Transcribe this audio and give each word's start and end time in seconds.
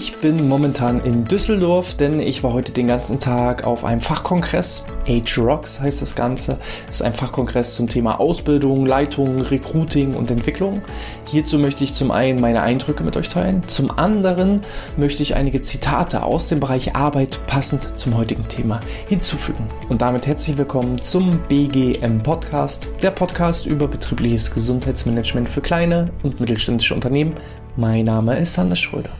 Ich 0.00 0.18
bin 0.18 0.48
momentan 0.48 1.00
in 1.04 1.24
Düsseldorf, 1.24 1.94
denn 1.94 2.20
ich 2.20 2.44
war 2.44 2.52
heute 2.52 2.70
den 2.70 2.86
ganzen 2.86 3.18
Tag 3.18 3.64
auf 3.64 3.84
einem 3.84 4.00
Fachkongress. 4.00 4.86
Age 5.08 5.38
Rocks 5.38 5.80
heißt 5.80 6.02
das 6.02 6.14
Ganze. 6.14 6.60
Das 6.86 6.98
ist 6.98 7.02
ein 7.02 7.14
Fachkongress 7.14 7.74
zum 7.74 7.88
Thema 7.88 8.20
Ausbildung, 8.20 8.86
Leitung, 8.86 9.40
Recruiting 9.40 10.14
und 10.14 10.30
Entwicklung. 10.30 10.82
Hierzu 11.26 11.58
möchte 11.58 11.82
ich 11.82 11.94
zum 11.94 12.12
einen 12.12 12.40
meine 12.40 12.62
Eindrücke 12.62 13.02
mit 13.02 13.16
euch 13.16 13.28
teilen. 13.28 13.66
Zum 13.66 13.90
anderen 13.90 14.60
möchte 14.96 15.24
ich 15.24 15.34
einige 15.34 15.62
Zitate 15.62 16.22
aus 16.22 16.48
dem 16.48 16.60
Bereich 16.60 16.94
Arbeit 16.94 17.40
passend 17.48 17.98
zum 17.98 18.16
heutigen 18.16 18.46
Thema 18.46 18.78
hinzufügen. 19.08 19.66
Und 19.88 20.00
damit 20.00 20.28
herzlich 20.28 20.56
willkommen 20.56 21.02
zum 21.02 21.40
BGM 21.48 22.22
Podcast, 22.22 22.86
der 23.02 23.10
Podcast 23.10 23.66
über 23.66 23.88
betriebliches 23.88 24.54
Gesundheitsmanagement 24.54 25.48
für 25.48 25.60
kleine 25.60 26.12
und 26.22 26.38
mittelständische 26.38 26.94
Unternehmen. 26.94 27.34
Mein 27.74 28.04
Name 28.04 28.38
ist 28.38 28.56
Hannes 28.58 28.78
Schröder. 28.78 29.10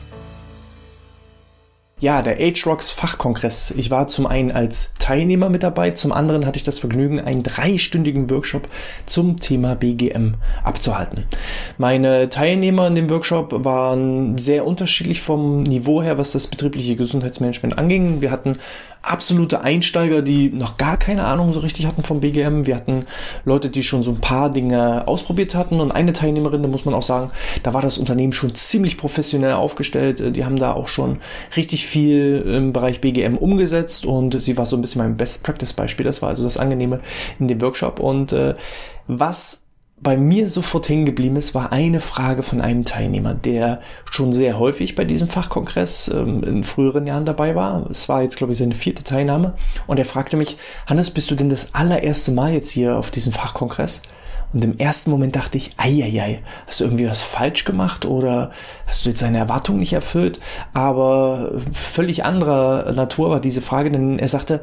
Ja, 2.01 2.21
der 2.21 2.37
Age-Rocks 2.39 2.91
Fachkongress. 2.91 3.71
Ich 3.71 3.91
war 3.91 4.07
zum 4.07 4.25
einen 4.25 4.53
als 4.53 4.93
Teilnehmer 5.09 5.49
mit 5.49 5.63
dabei, 5.63 5.89
zum 5.89 6.11
anderen 6.11 6.45
hatte 6.45 6.57
ich 6.57 6.63
das 6.63 6.77
Vergnügen, 6.77 7.19
einen 7.19 7.41
dreistündigen 7.41 8.29
Workshop 8.29 8.67
zum 9.07 9.39
Thema 9.39 9.73
BGM 9.73 10.35
abzuhalten. 10.63 11.23
Meine 11.79 12.29
Teilnehmer 12.29 12.85
in 12.85 12.93
dem 12.93 13.09
Workshop 13.09 13.65
waren 13.65 14.37
sehr 14.37 14.67
unterschiedlich 14.67 15.21
vom 15.21 15.63
Niveau 15.63 16.03
her, 16.03 16.19
was 16.19 16.33
das 16.33 16.45
betriebliche 16.45 16.95
Gesundheitsmanagement 16.95 17.75
anging. 17.75 18.21
Wir 18.21 18.29
hatten 18.29 18.59
absolute 19.01 19.61
Einsteiger, 19.61 20.21
die 20.21 20.49
noch 20.49 20.77
gar 20.77 20.97
keine 20.97 21.23
Ahnung 21.23 21.53
so 21.53 21.61
richtig 21.61 21.85
hatten 21.85 22.03
vom 22.03 22.19
BGM. 22.19 22.67
Wir 22.67 22.75
hatten 22.75 23.05
Leute, 23.45 23.69
die 23.69 23.81
schon 23.81 24.03
so 24.03 24.11
ein 24.11 24.19
paar 24.19 24.51
Dinge 24.51 25.07
ausprobiert 25.07 25.55
hatten 25.55 25.79
und 25.79 25.91
eine 25.91 26.13
Teilnehmerin, 26.13 26.61
da 26.61 26.69
muss 26.69 26.85
man 26.85 26.93
auch 26.93 27.01
sagen, 27.01 27.27
da 27.63 27.73
war 27.73 27.81
das 27.81 27.97
Unternehmen 27.97 28.33
schon 28.33 28.53
ziemlich 28.53 28.97
professionell 28.97 29.53
aufgestellt. 29.53 30.35
Die 30.35 30.45
haben 30.45 30.57
da 30.57 30.73
auch 30.73 30.87
schon 30.87 31.17
richtig 31.55 31.87
viel 31.87 32.43
im 32.45 32.73
Bereich 32.73 33.01
BGM 33.01 33.37
umgesetzt 33.37 34.05
und 34.05 34.39
sie 34.41 34.57
war 34.57 34.65
so 34.65 34.75
ein 34.75 34.81
bisschen 34.81 34.98
mein 34.99 35.17
Best 35.17 35.43
Practice 35.43 35.73
Beispiel. 35.73 36.05
Das 36.05 36.21
war 36.21 36.29
also 36.29 36.43
das 36.43 36.57
Angenehme 36.57 36.99
in 37.39 37.47
dem 37.47 37.59
Workshop 37.61 37.99
und 37.99 38.33
äh, 38.33 38.53
was 39.07 39.63
bei 40.01 40.17
mir 40.17 40.47
sofort 40.47 40.87
hängen 40.87 41.05
geblieben 41.05 41.35
ist, 41.35 41.53
war 41.53 41.73
eine 41.73 41.99
Frage 41.99 42.43
von 42.43 42.61
einem 42.61 42.85
Teilnehmer, 42.85 43.33
der 43.33 43.81
schon 44.09 44.31
sehr 44.31 44.57
häufig 44.57 44.95
bei 44.95 45.03
diesem 45.03 45.27
Fachkongress 45.27 46.09
ähm, 46.09 46.43
in 46.43 46.63
früheren 46.63 47.05
Jahren 47.05 47.25
dabei 47.25 47.55
war. 47.55 47.89
Es 47.89 48.07
war 48.07 48.21
jetzt, 48.21 48.37
glaube 48.37 48.53
ich, 48.53 48.59
seine 48.59 48.75
vierte 48.75 49.03
Teilnahme. 49.03 49.53
Und 49.87 49.99
er 49.99 50.05
fragte 50.05 50.37
mich, 50.37 50.57
Hannes, 50.87 51.11
bist 51.11 51.29
du 51.31 51.35
denn 51.35 51.49
das 51.49 51.73
allererste 51.73 52.31
Mal 52.31 52.53
jetzt 52.53 52.69
hier 52.69 52.95
auf 52.95 53.11
diesem 53.11 53.33
Fachkongress? 53.33 54.01
Und 54.53 54.65
im 54.65 54.77
ersten 54.79 55.11
Moment 55.11 55.35
dachte 55.35 55.57
ich, 55.57 55.71
ei, 55.77 56.41
hast 56.65 56.79
du 56.79 56.85
irgendwie 56.85 57.07
was 57.07 57.21
falsch 57.21 57.65
gemacht 57.65 58.05
oder 58.05 58.51
hast 58.87 59.05
du 59.05 59.09
jetzt 59.09 59.19
seine 59.19 59.37
Erwartungen 59.37 59.79
nicht 59.79 59.93
erfüllt? 59.93 60.39
Aber 60.73 61.51
völlig 61.71 62.25
anderer 62.25 62.91
Natur 62.93 63.29
war 63.29 63.41
diese 63.41 63.61
Frage, 63.61 63.91
denn 63.91 64.17
er 64.17 64.27
sagte, 64.27 64.61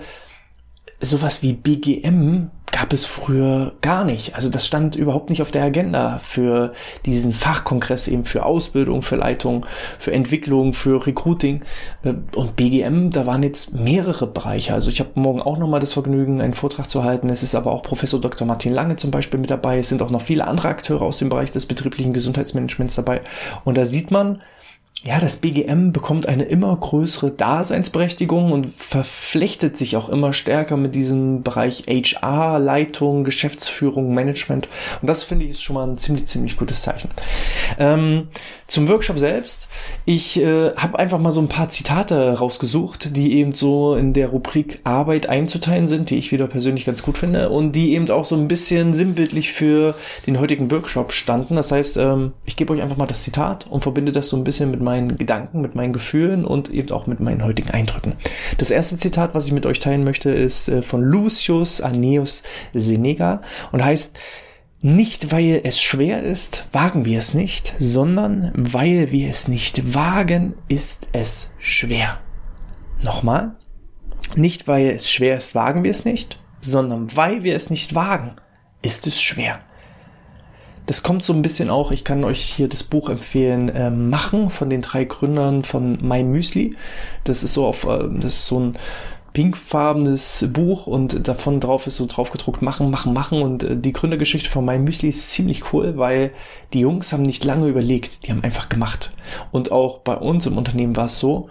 sowas 1.00 1.42
wie 1.42 1.52
BGM 1.52 2.50
gab 2.76 2.92
es 2.92 3.06
früher 3.06 3.72
gar 3.80 4.04
nicht. 4.04 4.34
Also 4.34 4.50
das 4.50 4.66
stand 4.66 4.96
überhaupt 4.96 5.30
nicht 5.30 5.40
auf 5.40 5.50
der 5.50 5.64
Agenda 5.64 6.18
für 6.18 6.72
diesen 7.06 7.32
Fachkongress 7.32 8.06
eben 8.06 8.26
für 8.26 8.44
Ausbildung, 8.44 9.00
für 9.00 9.16
Leitung, 9.16 9.64
für 9.98 10.12
Entwicklung, 10.12 10.74
für 10.74 11.06
Recruiting 11.06 11.62
äh, 12.02 12.12
und 12.34 12.56
BGM. 12.56 13.12
Da 13.12 13.24
waren 13.24 13.42
jetzt 13.42 13.72
mehrere 13.72 14.26
Bereiche. 14.26 14.74
Also 14.74 14.90
ich 14.90 15.00
habe 15.00 15.10
morgen 15.14 15.40
auch 15.40 15.56
nochmal 15.56 15.80
das 15.80 15.94
Vergnügen, 15.94 16.42
einen 16.42 16.52
Vortrag 16.52 16.90
zu 16.90 17.02
halten. 17.02 17.30
Es 17.30 17.42
ist 17.42 17.54
aber 17.54 17.72
auch 17.72 17.82
Professor 17.82 18.20
Dr. 18.20 18.46
Martin 18.46 18.74
Lange 18.74 18.96
zum 18.96 19.10
Beispiel 19.10 19.40
mit 19.40 19.48
dabei. 19.48 19.78
Es 19.78 19.88
sind 19.88 20.02
auch 20.02 20.10
noch 20.10 20.22
viele 20.22 20.46
andere 20.46 20.68
Akteure 20.68 21.02
aus 21.02 21.18
dem 21.18 21.30
Bereich 21.30 21.50
des 21.50 21.64
betrieblichen 21.64 22.12
Gesundheitsmanagements 22.12 22.96
dabei. 22.96 23.22
Und 23.64 23.78
da 23.78 23.86
sieht 23.86 24.10
man, 24.10 24.42
ja, 25.04 25.20
das 25.20 25.36
BGM 25.36 25.92
bekommt 25.92 26.26
eine 26.26 26.44
immer 26.44 26.76
größere 26.76 27.30
Daseinsberechtigung 27.30 28.50
und 28.50 28.68
verflechtet 28.68 29.76
sich 29.76 29.96
auch 29.96 30.08
immer 30.08 30.32
stärker 30.32 30.76
mit 30.76 30.94
diesem 30.94 31.42
Bereich 31.42 31.84
HR, 31.86 32.58
Leitung, 32.58 33.22
Geschäftsführung, 33.22 34.14
Management. 34.14 34.68
Und 35.00 35.08
das 35.08 35.22
finde 35.22 35.44
ich 35.44 35.52
ist 35.52 35.62
schon 35.62 35.74
mal 35.74 35.86
ein 35.86 35.98
ziemlich, 35.98 36.26
ziemlich 36.26 36.56
gutes 36.56 36.82
Zeichen. 36.82 37.10
Ähm, 37.78 38.28
zum 38.66 38.88
Workshop 38.88 39.18
selbst. 39.18 39.68
Ich 40.04 40.40
äh, 40.40 40.74
habe 40.74 40.98
einfach 40.98 41.18
mal 41.18 41.30
so 41.30 41.40
ein 41.40 41.48
paar 41.48 41.68
Zitate 41.68 42.38
rausgesucht, 42.38 43.16
die 43.16 43.34
eben 43.34 43.54
so 43.54 43.94
in 43.94 44.12
der 44.12 44.28
Rubrik 44.28 44.80
Arbeit 44.82 45.28
einzuteilen 45.28 45.86
sind, 45.86 46.10
die 46.10 46.16
ich 46.16 46.32
wieder 46.32 46.48
persönlich 46.48 46.84
ganz 46.84 47.02
gut 47.02 47.16
finde 47.16 47.50
und 47.50 47.72
die 47.72 47.92
eben 47.92 48.10
auch 48.10 48.24
so 48.24 48.34
ein 48.34 48.48
bisschen 48.48 48.94
sinnbildlich 48.94 49.52
für 49.52 49.94
den 50.26 50.40
heutigen 50.40 50.70
Workshop 50.70 51.12
standen. 51.12 51.54
Das 51.54 51.70
heißt, 51.70 51.96
ähm, 51.96 52.32
ich 52.44 52.56
gebe 52.56 52.72
euch 52.72 52.82
einfach 52.82 52.96
mal 52.96 53.06
das 53.06 53.22
Zitat 53.22 53.66
und 53.68 53.82
verbinde 53.82 54.10
das 54.10 54.28
so 54.28 54.36
ein 54.36 54.44
bisschen 54.44 54.70
mit 54.70 54.82
meinen 54.96 55.18
Gedanken, 55.18 55.60
mit 55.60 55.74
meinen 55.74 55.92
Gefühlen 55.92 56.44
und 56.44 56.70
eben 56.70 56.90
auch 56.90 57.06
mit 57.06 57.20
meinen 57.20 57.44
heutigen 57.44 57.70
Eindrücken. 57.70 58.14
Das 58.58 58.70
erste 58.70 58.96
Zitat, 58.96 59.34
was 59.34 59.46
ich 59.46 59.52
mit 59.52 59.66
euch 59.66 59.78
teilen 59.78 60.04
möchte, 60.04 60.30
ist 60.30 60.68
äh, 60.68 60.82
von 60.82 61.02
Lucius 61.02 61.80
Aeneus 61.80 62.42
Seneca 62.74 63.42
und 63.72 63.84
heißt, 63.84 64.18
nicht 64.82 65.32
weil 65.32 65.62
es 65.64 65.80
schwer 65.80 66.22
ist, 66.22 66.66
wagen 66.72 67.04
wir 67.04 67.18
es 67.18 67.34
nicht, 67.34 67.74
sondern 67.78 68.52
weil 68.54 69.10
wir 69.10 69.30
es 69.30 69.48
nicht 69.48 69.94
wagen, 69.94 70.54
ist 70.68 71.08
es 71.12 71.52
schwer. 71.58 72.18
Nochmal. 73.02 73.56
Nicht 74.34 74.68
weil 74.68 74.90
es 74.90 75.10
schwer 75.10 75.36
ist, 75.36 75.54
wagen 75.54 75.84
wir 75.84 75.90
es 75.90 76.04
nicht, 76.04 76.40
sondern 76.60 77.14
weil 77.16 77.42
wir 77.42 77.56
es 77.56 77.70
nicht 77.70 77.94
wagen, 77.94 78.36
ist 78.82 79.06
es 79.06 79.20
schwer. 79.20 79.60
Das 80.86 81.02
kommt 81.02 81.24
so 81.24 81.32
ein 81.32 81.42
bisschen 81.42 81.68
auch, 81.68 81.90
ich 81.90 82.04
kann 82.04 82.22
euch 82.22 82.42
hier 82.42 82.68
das 82.68 82.84
Buch 82.84 83.08
empfehlen, 83.08 83.68
äh, 83.68 83.90
Machen 83.90 84.50
von 84.50 84.70
den 84.70 84.82
drei 84.82 85.04
Gründern 85.04 85.64
von 85.64 85.98
My 86.00 86.22
Müsli. 86.22 86.76
Das 87.24 87.42
ist 87.42 87.54
so 87.54 87.66
auf, 87.66 87.84
äh, 87.84 88.08
das 88.20 88.34
ist 88.34 88.46
so 88.46 88.60
ein 88.60 88.78
pinkfarbenes 89.32 90.48
Buch 90.50 90.86
und 90.86 91.28
davon 91.28 91.60
drauf 91.60 91.86
ist 91.86 91.96
so 91.96 92.06
drauf 92.06 92.30
gedruckt, 92.30 92.62
machen, 92.62 92.90
machen, 92.90 93.12
machen. 93.12 93.42
Und 93.42 93.64
äh, 93.64 93.76
die 93.76 93.92
Gründergeschichte 93.92 94.48
von 94.48 94.64
My 94.64 94.78
Müsli 94.78 95.08
ist 95.08 95.30
ziemlich 95.32 95.72
cool, 95.72 95.98
weil 95.98 96.30
die 96.72 96.80
Jungs 96.80 97.12
haben 97.12 97.22
nicht 97.22 97.44
lange 97.44 97.66
überlegt, 97.68 98.24
die 98.24 98.30
haben 98.30 98.44
einfach 98.44 98.68
gemacht. 98.68 99.12
Und 99.50 99.72
auch 99.72 99.98
bei 99.98 100.14
uns 100.16 100.46
im 100.46 100.56
Unternehmen 100.56 100.96
war 100.96 101.04
es 101.04 101.18
so, 101.18 101.50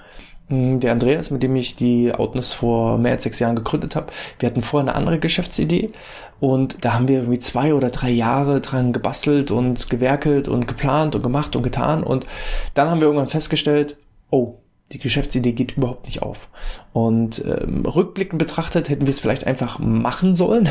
der 0.50 0.92
Andreas, 0.92 1.32
mit 1.32 1.42
dem 1.42 1.56
ich 1.56 1.76
die 1.76 2.14
Outness 2.14 2.54
vor 2.54 2.98
mehr 2.98 3.14
als 3.14 3.24
sechs 3.24 3.40
Jahren 3.40 3.56
gegründet 3.56 3.96
habe, 3.96 4.14
wir 4.40 4.48
hatten 4.48 4.62
vorher 4.62 4.88
eine 4.90 4.98
andere 4.98 5.20
Geschäftsidee 5.20 5.92
und 6.40 6.84
da 6.84 6.94
haben 6.94 7.08
wir 7.08 7.18
irgendwie 7.20 7.40
zwei 7.40 7.74
oder 7.74 7.90
drei 7.90 8.10
Jahre 8.10 8.62
dran 8.62 8.94
gebastelt 8.94 9.52
und 9.52 9.90
gewerkelt 9.90 10.48
und 10.48 10.68
geplant 10.68 11.16
und 11.16 11.24
gemacht 11.24 11.56
und 11.56 11.64
getan. 11.64 12.04
Und 12.04 12.26
dann 12.74 12.90
haben 12.90 13.00
wir 13.00 13.08
irgendwann 13.08 13.30
festgestellt, 13.30 13.98
oh, 14.30 14.60
die 14.92 15.00
Geschäftsidee 15.00 15.54
geht 15.54 15.78
überhaupt 15.78 16.06
nicht 16.06 16.22
auf. 16.22 16.48
Und 16.94 17.44
ähm, 17.44 17.84
rückblickend 17.86 18.38
betrachtet 18.38 18.90
hätten 18.90 19.08
wir 19.08 19.12
es 19.12 19.20
vielleicht 19.20 19.48
einfach 19.48 19.80
machen 19.80 20.36
sollen, 20.36 20.70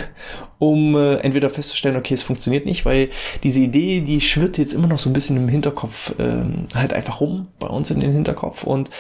um 0.61 0.95
äh, 0.95 1.17
entweder 1.17 1.51
festzustellen, 1.51 1.97
okay, 1.97 2.15
es 2.15 2.23
funktioniert 2.23 2.65
nicht, 2.65 2.85
weil 2.87 3.09
diese 3.43 3.61
Idee, 3.61 4.03
die 4.03 4.21
schwirrt 4.21 4.56
jetzt 4.56 4.73
immer 4.73 4.87
noch 4.87 5.01
so 5.01 5.11
ein 5.11 5.15
bisschen 5.15 5.37
im 5.37 5.49
Hinterkopf 5.49 6.17
äh, 6.21 6.45
halt 6.77 6.93
einfach 6.93 7.21
rum, 7.21 7.49
bei 7.59 7.67
uns 7.67 7.91
in 7.91 7.99
den 7.99 8.12
Hinterkopf. 8.12 8.62
Und 8.62 8.91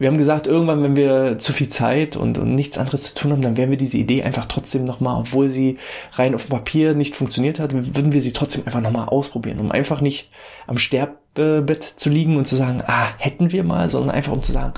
wir 0.00 0.08
haben 0.08 0.16
gesagt, 0.16 0.46
irgendwann, 0.46 0.82
wenn 0.82 0.96
wir 0.96 1.38
zu 1.38 1.52
viel 1.52 1.68
Zeit 1.68 2.16
und, 2.16 2.38
und 2.38 2.54
nichts 2.54 2.78
anderes 2.78 3.02
zu 3.02 3.14
tun 3.14 3.32
haben, 3.32 3.42
dann 3.42 3.58
werden 3.58 3.68
wir 3.68 3.76
diese 3.76 3.98
Idee 3.98 4.22
einfach 4.22 4.46
trotzdem 4.46 4.84
nochmal, 4.84 5.20
obwohl 5.20 5.50
sie 5.50 5.76
rein 6.14 6.34
auf 6.34 6.46
dem 6.46 6.56
Papier 6.56 6.94
nicht 6.94 7.14
funktioniert 7.14 7.60
hat, 7.60 7.74
würden 7.74 8.14
wir 8.14 8.22
sie 8.22 8.32
trotzdem 8.32 8.64
einfach 8.64 8.80
nochmal 8.80 9.08
ausprobieren, 9.08 9.60
um 9.60 9.70
einfach 9.70 10.00
nicht 10.00 10.30
am 10.66 10.78
Sterbbett 10.78 11.82
zu 11.84 12.08
liegen 12.08 12.38
und 12.38 12.46
zu 12.46 12.56
sagen, 12.56 12.82
ah, 12.86 13.08
hätten 13.18 13.52
wir 13.52 13.62
mal, 13.62 13.88
sondern 13.88 14.16
einfach 14.16 14.32
um 14.32 14.42
zu 14.42 14.52
sagen, 14.52 14.72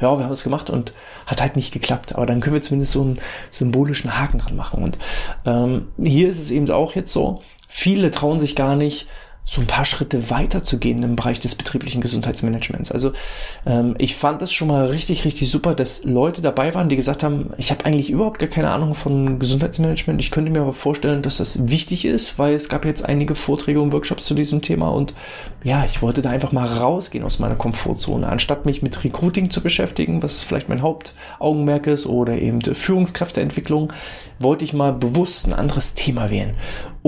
ja, 0.00 0.16
wir 0.16 0.24
haben 0.24 0.30
es 0.30 0.44
gemacht 0.44 0.70
und 0.70 0.94
hat 1.26 1.42
halt 1.42 1.56
nicht 1.56 1.72
geklappt. 1.72 2.14
Aber 2.14 2.24
dann 2.24 2.38
können 2.38 2.54
wir 2.54 2.62
zumindest 2.62 2.92
so 2.92 3.00
einen 3.00 3.18
symbolischen 3.50 4.16
Haken 4.16 4.38
dran 4.38 4.54
machen. 4.54 4.84
Und 4.84 5.00
ähm, 5.44 5.88
hier 6.00 6.28
ist 6.28 6.40
es 6.40 6.52
eben 6.52 6.70
auch 6.70 6.94
jetzt 6.94 7.12
so, 7.12 7.42
viele 7.66 8.12
trauen 8.12 8.38
sich 8.38 8.54
gar 8.54 8.76
nicht, 8.76 9.08
so 9.48 9.62
ein 9.62 9.66
paar 9.66 9.86
Schritte 9.86 10.28
weiter 10.28 10.62
zu 10.62 10.78
gehen 10.78 11.02
im 11.02 11.16
Bereich 11.16 11.40
des 11.40 11.54
betrieblichen 11.54 12.02
Gesundheitsmanagements. 12.02 12.92
Also 12.92 13.12
ähm, 13.64 13.94
ich 13.96 14.14
fand 14.14 14.42
es 14.42 14.52
schon 14.52 14.68
mal 14.68 14.84
richtig, 14.88 15.24
richtig 15.24 15.50
super, 15.50 15.74
dass 15.74 16.04
Leute 16.04 16.42
dabei 16.42 16.74
waren, 16.74 16.90
die 16.90 16.96
gesagt 16.96 17.22
haben, 17.22 17.48
ich 17.56 17.70
habe 17.70 17.86
eigentlich 17.86 18.10
überhaupt 18.10 18.40
gar 18.40 18.50
keine 18.50 18.68
Ahnung 18.68 18.92
von 18.92 19.38
Gesundheitsmanagement. 19.38 20.20
Ich 20.20 20.30
könnte 20.30 20.52
mir 20.52 20.60
aber 20.60 20.74
vorstellen, 20.74 21.22
dass 21.22 21.38
das 21.38 21.66
wichtig 21.66 22.04
ist, 22.04 22.38
weil 22.38 22.52
es 22.52 22.68
gab 22.68 22.84
jetzt 22.84 23.06
einige 23.06 23.34
Vorträge 23.34 23.80
und 23.80 23.90
Workshops 23.92 24.26
zu 24.26 24.34
diesem 24.34 24.60
Thema 24.60 24.88
und 24.88 25.14
ja, 25.64 25.82
ich 25.86 26.02
wollte 26.02 26.20
da 26.20 26.28
einfach 26.28 26.52
mal 26.52 26.66
rausgehen 26.66 27.24
aus 27.24 27.38
meiner 27.38 27.56
Komfortzone, 27.56 28.28
anstatt 28.28 28.66
mich 28.66 28.82
mit 28.82 29.02
Recruiting 29.02 29.48
zu 29.48 29.62
beschäftigen, 29.62 30.22
was 30.22 30.44
vielleicht 30.44 30.68
mein 30.68 30.82
Hauptaugenmerk 30.82 31.86
ist, 31.86 32.06
oder 32.06 32.34
eben 32.34 32.60
Führungskräfteentwicklung, 32.60 33.94
wollte 34.38 34.66
ich 34.66 34.74
mal 34.74 34.92
bewusst 34.92 35.46
ein 35.46 35.54
anderes 35.54 35.94
Thema 35.94 36.30
wählen, 36.30 36.54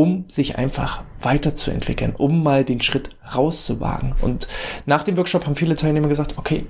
um 0.00 0.24
sich 0.28 0.56
einfach 0.56 1.02
weiterzuentwickeln, 1.20 2.14
um 2.16 2.42
mal 2.42 2.64
den 2.64 2.80
Schritt 2.80 3.10
rauszuwagen. 3.34 4.14
Und 4.22 4.48
nach 4.86 5.02
dem 5.02 5.18
Workshop 5.18 5.44
haben 5.44 5.56
viele 5.56 5.76
Teilnehmer 5.76 6.08
gesagt, 6.08 6.38
okay, 6.38 6.64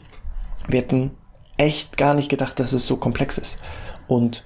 wir 0.67 0.81
hätten 0.81 1.12
echt 1.56 1.97
gar 1.97 2.15
nicht 2.15 2.29
gedacht, 2.29 2.59
dass 2.59 2.73
es 2.73 2.88
so 2.88 2.97
komplex 2.97 3.38
ist. 3.38 3.62
Und 4.09 4.44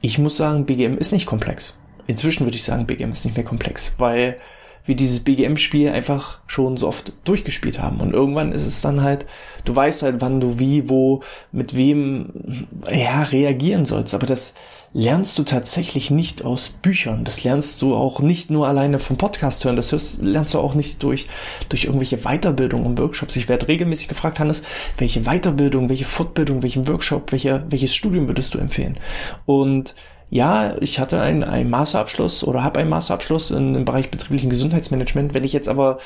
ich 0.00 0.16
muss 0.16 0.38
sagen, 0.38 0.64
BGM 0.64 0.96
ist 0.96 1.12
nicht 1.12 1.26
komplex. 1.26 1.76
Inzwischen 2.06 2.46
würde 2.46 2.56
ich 2.56 2.64
sagen, 2.64 2.86
BGM 2.86 3.12
ist 3.12 3.26
nicht 3.26 3.36
mehr 3.36 3.44
komplex, 3.44 3.96
weil 3.98 4.38
wir 4.84 4.96
dieses 4.96 5.20
BGM-Spiel 5.20 5.90
einfach 5.90 6.38
schon 6.46 6.76
so 6.76 6.88
oft 6.88 7.12
durchgespielt 7.24 7.80
haben. 7.80 8.00
Und 8.00 8.12
irgendwann 8.12 8.52
ist 8.52 8.66
es 8.66 8.80
dann 8.80 9.02
halt, 9.02 9.26
du 9.64 9.74
weißt 9.74 10.02
halt, 10.02 10.16
wann 10.20 10.40
du 10.40 10.58
wie, 10.58 10.88
wo, 10.88 11.22
mit 11.52 11.76
wem, 11.76 12.66
ja, 12.90 13.22
reagieren 13.22 13.86
sollst. 13.86 14.14
Aber 14.14 14.26
das 14.26 14.54
lernst 14.94 15.38
du 15.38 15.44
tatsächlich 15.44 16.10
nicht 16.10 16.44
aus 16.44 16.68
Büchern. 16.68 17.24
Das 17.24 17.44
lernst 17.44 17.80
du 17.80 17.94
auch 17.94 18.20
nicht 18.20 18.50
nur 18.50 18.68
alleine 18.68 18.98
vom 18.98 19.16
Podcast 19.16 19.64
hören. 19.64 19.76
Das 19.76 19.92
hörst, 19.92 20.22
lernst 20.22 20.52
du 20.54 20.58
auch 20.58 20.74
nicht 20.74 21.02
durch, 21.02 21.28
durch 21.68 21.84
irgendwelche 21.84 22.18
Weiterbildungen 22.18 22.86
und 22.86 22.98
Workshops. 22.98 23.36
Ich 23.36 23.48
werde 23.48 23.68
regelmäßig 23.68 24.08
gefragt, 24.08 24.38
Hannes, 24.38 24.62
welche 24.98 25.22
Weiterbildung, 25.22 25.88
welche 25.88 26.04
Fortbildung, 26.04 26.62
welchen 26.62 26.88
Workshop, 26.88 27.32
welche, 27.32 27.64
welches 27.70 27.94
Studium 27.94 28.28
würdest 28.28 28.54
du 28.54 28.58
empfehlen? 28.58 28.98
Und 29.46 29.94
ja, 30.32 30.76
ich 30.80 30.98
hatte 30.98 31.20
einen, 31.20 31.44
einen 31.44 31.68
Masterabschluss 31.68 32.42
oder 32.42 32.64
habe 32.64 32.80
einen 32.80 32.88
Masterabschluss 32.88 33.50
in, 33.50 33.74
im 33.74 33.84
Bereich 33.84 34.10
betrieblichen 34.10 34.48
Gesundheitsmanagement. 34.48 35.34
Wenn 35.34 35.44
ich 35.44 35.52
jetzt 35.52 35.68
aber 35.68 35.98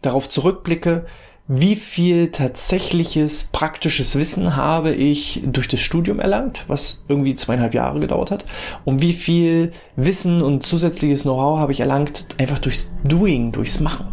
darauf 0.00 0.26
zurückblicke, 0.30 1.04
wie 1.48 1.76
viel 1.76 2.30
tatsächliches 2.30 3.50
praktisches 3.52 4.16
Wissen 4.16 4.56
habe 4.56 4.94
ich 4.94 5.42
durch 5.44 5.68
das 5.68 5.80
Studium 5.80 6.18
erlangt, 6.18 6.64
was 6.66 7.04
irgendwie 7.08 7.34
zweieinhalb 7.34 7.74
Jahre 7.74 8.00
gedauert 8.00 8.30
hat, 8.30 8.46
und 8.86 9.02
wie 9.02 9.12
viel 9.12 9.70
Wissen 9.96 10.40
und 10.40 10.64
zusätzliches 10.64 11.24
Know-how 11.24 11.58
habe 11.58 11.72
ich 11.72 11.80
erlangt 11.80 12.24
einfach 12.38 12.60
durchs 12.60 12.90
Doing, 13.04 13.52
durchs 13.52 13.80
Machen. 13.80 14.06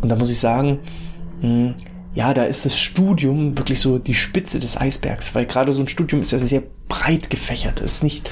Und 0.00 0.08
da 0.08 0.16
muss 0.16 0.30
ich 0.30 0.38
sagen, 0.38 0.78
mh, 1.42 1.46
hm, 1.46 1.74
ja, 2.14 2.32
da 2.32 2.44
ist 2.44 2.64
das 2.64 2.80
Studium 2.80 3.58
wirklich 3.58 3.80
so 3.80 3.98
die 3.98 4.14
Spitze 4.14 4.60
des 4.60 4.80
Eisbergs, 4.80 5.34
weil 5.34 5.44
gerade 5.44 5.74
so 5.74 5.82
ein 5.82 5.88
Studium 5.88 6.22
ist 6.22 6.32
ja 6.32 6.38
sehr 6.38 6.62
breit 6.88 7.28
gefächert. 7.28 7.82
Ist 7.82 8.02
nicht 8.02 8.30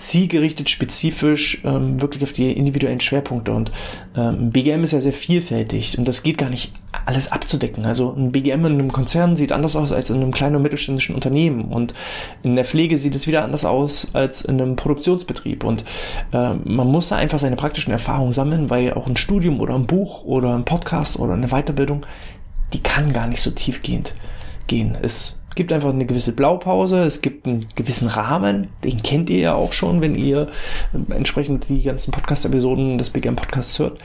zielgerichtet, 0.00 0.70
spezifisch, 0.70 1.60
ähm, 1.64 2.00
wirklich 2.00 2.22
auf 2.22 2.32
die 2.32 2.50
individuellen 2.52 3.00
Schwerpunkte. 3.00 3.52
Und 3.52 3.70
ähm, 4.16 4.50
BGM 4.50 4.82
ist 4.82 4.92
ja 4.92 5.00
sehr 5.00 5.12
vielfältig 5.12 5.98
und 5.98 6.08
das 6.08 6.22
geht 6.22 6.38
gar 6.38 6.50
nicht 6.50 6.72
alles 7.06 7.30
abzudecken. 7.30 7.86
Also 7.86 8.12
ein 8.12 8.32
BGM 8.32 8.64
in 8.66 8.72
einem 8.72 8.92
Konzern 8.92 9.36
sieht 9.36 9.52
anders 9.52 9.76
aus 9.76 9.92
als 9.92 10.10
in 10.10 10.16
einem 10.16 10.32
kleinen 10.32 10.56
und 10.56 10.62
mittelständischen 10.62 11.14
Unternehmen 11.14 11.66
und 11.66 11.94
in 12.42 12.56
der 12.56 12.64
Pflege 12.64 12.98
sieht 12.98 13.14
es 13.14 13.26
wieder 13.26 13.44
anders 13.44 13.64
aus 13.64 14.08
als 14.12 14.42
in 14.42 14.60
einem 14.60 14.76
Produktionsbetrieb. 14.76 15.64
Und 15.64 15.84
äh, 16.32 16.54
man 16.54 16.88
muss 16.88 17.08
da 17.08 17.16
einfach 17.16 17.38
seine 17.38 17.56
praktischen 17.56 17.92
Erfahrungen 17.92 18.32
sammeln, 18.32 18.70
weil 18.70 18.94
auch 18.94 19.06
ein 19.06 19.16
Studium 19.16 19.60
oder 19.60 19.74
ein 19.74 19.86
Buch 19.86 20.24
oder 20.24 20.54
ein 20.54 20.64
Podcast 20.64 21.18
oder 21.18 21.34
eine 21.34 21.48
Weiterbildung, 21.48 22.06
die 22.72 22.82
kann 22.82 23.12
gar 23.12 23.26
nicht 23.26 23.40
so 23.40 23.50
tiefgehend 23.50 24.14
gehen. 24.66 24.96
Es 25.00 25.39
gibt 25.60 25.74
einfach 25.74 25.90
eine 25.90 26.06
gewisse 26.06 26.32
Blaupause, 26.32 27.02
es 27.02 27.20
gibt 27.20 27.46
einen 27.46 27.66
gewissen 27.74 28.08
Rahmen, 28.08 28.68
den 28.82 29.02
kennt 29.02 29.28
ihr 29.28 29.40
ja 29.40 29.54
auch 29.54 29.74
schon, 29.74 30.00
wenn 30.00 30.14
ihr 30.14 30.48
entsprechend 31.10 31.68
die 31.68 31.82
ganzen 31.82 32.12
Podcast-Episoden 32.12 32.96
des 32.96 33.10
BGM 33.10 33.36
Podcasts 33.36 33.78
hört. 33.78 33.98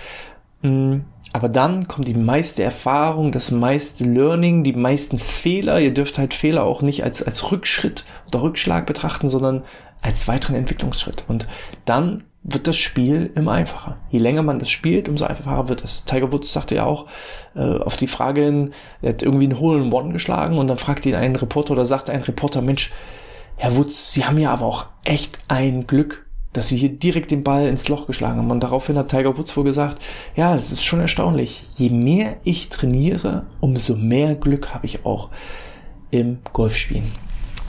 Mm, 0.63 0.97
aber 1.31 1.47
dann 1.47 1.87
kommt 1.87 2.09
die 2.09 2.13
meiste 2.13 2.61
Erfahrung, 2.61 3.31
das 3.31 3.51
meiste 3.51 4.03
Learning, 4.03 4.65
die 4.65 4.73
meisten 4.73 5.17
Fehler. 5.17 5.79
Ihr 5.79 5.93
dürft 5.93 6.19
halt 6.19 6.33
Fehler 6.33 6.65
auch 6.65 6.81
nicht 6.81 7.05
als, 7.05 7.23
als 7.23 7.49
Rückschritt 7.53 8.03
oder 8.27 8.41
Rückschlag 8.41 8.85
betrachten, 8.85 9.29
sondern 9.29 9.63
als 10.01 10.27
weiteren 10.27 10.57
Entwicklungsschritt. 10.57 11.23
Und 11.29 11.47
dann 11.85 12.25
wird 12.47 12.67
das 12.67 12.77
Spiel 12.77 13.31
immer 13.35 13.53
einfacher. 13.53 13.97
Je 14.11 14.19
länger 14.19 14.43
man 14.43 14.59
das 14.59 14.69
spielt, 14.69 15.09
umso 15.09 15.25
einfacher 15.25 15.67
wird 15.67 15.83
es. 15.83 16.05
Tiger 16.05 16.31
Woods 16.31 16.53
sagte 16.53 16.75
ja 16.75 16.85
auch 16.85 17.07
äh, 17.55 17.79
auf 17.79 17.95
die 17.95 18.05
Frage 18.05 18.43
hin, 18.43 18.71
er 19.01 19.09
hat 19.09 19.23
irgendwie 19.23 19.45
einen 19.45 19.59
Hole 19.59 19.81
in 19.81 19.91
One 19.91 20.13
geschlagen 20.13 20.59
und 20.59 20.67
dann 20.67 20.77
fragt 20.77 21.07
ihn 21.07 21.15
ein 21.15 21.35
Reporter 21.35 21.73
oder 21.73 21.85
sagt 21.85 22.11
ein 22.11 22.21
Reporter, 22.21 22.61
Mensch, 22.61 22.91
Herr 23.57 23.75
Woods, 23.75 24.13
Sie 24.13 24.25
haben 24.25 24.37
ja 24.37 24.51
aber 24.51 24.65
auch 24.65 24.85
echt 25.03 25.39
ein 25.47 25.87
Glück, 25.87 26.27
dass 26.53 26.67
Sie 26.67 26.77
hier 26.77 26.89
direkt 26.89 27.31
den 27.31 27.43
Ball 27.43 27.67
ins 27.67 27.87
Loch 27.87 28.05
geschlagen 28.05 28.37
haben. 28.37 28.51
Und 28.51 28.61
daraufhin 28.61 28.97
hat 28.97 29.09
Tiger 29.09 29.35
Woods 29.37 29.57
wohl 29.57 29.63
gesagt, 29.63 30.05
ja, 30.35 30.53
es 30.53 30.71
ist 30.71 30.85
schon 30.85 30.99
erstaunlich. 30.99 31.63
Je 31.77 31.89
mehr 31.89 32.37
ich 32.43 32.69
trainiere, 32.69 33.47
umso 33.59 33.95
mehr 33.95 34.35
Glück 34.35 34.73
habe 34.75 34.85
ich 34.85 35.03
auch 35.03 35.29
im 36.11 36.37
Golfspielen. 36.53 37.11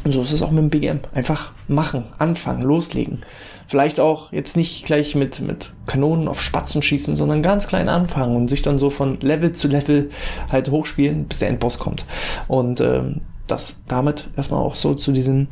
Und 0.04 0.12
so 0.12 0.22
ist 0.22 0.32
es 0.32 0.42
auch 0.42 0.50
mit 0.50 0.62
dem 0.62 0.70
BGM. 0.70 1.00
Einfach 1.14 1.52
machen, 1.66 2.04
anfangen, 2.18 2.62
loslegen. 2.62 3.24
Vielleicht 3.68 3.98
auch 3.98 4.32
jetzt 4.32 4.56
nicht 4.56 4.84
gleich 4.84 5.14
mit, 5.14 5.40
mit 5.40 5.72
Kanonen 5.86 6.28
auf 6.28 6.40
Spatzen 6.40 6.82
schießen, 6.82 7.16
sondern 7.16 7.42
ganz 7.42 7.66
klein 7.66 7.88
anfangen 7.88 8.36
und 8.36 8.48
sich 8.48 8.62
dann 8.62 8.78
so 8.78 8.90
von 8.90 9.18
Level 9.20 9.52
zu 9.52 9.68
Level 9.68 10.10
halt 10.50 10.70
hochspielen, 10.70 11.26
bis 11.26 11.40
der 11.40 11.48
Endboss 11.48 11.78
kommt. 11.78 12.06
Und 12.46 12.80
ähm, 12.80 13.22
das 13.46 13.80
damit 13.88 14.28
erstmal 14.36 14.60
auch 14.60 14.74
so 14.74 14.94
zu 14.94 15.12
diesem 15.12 15.48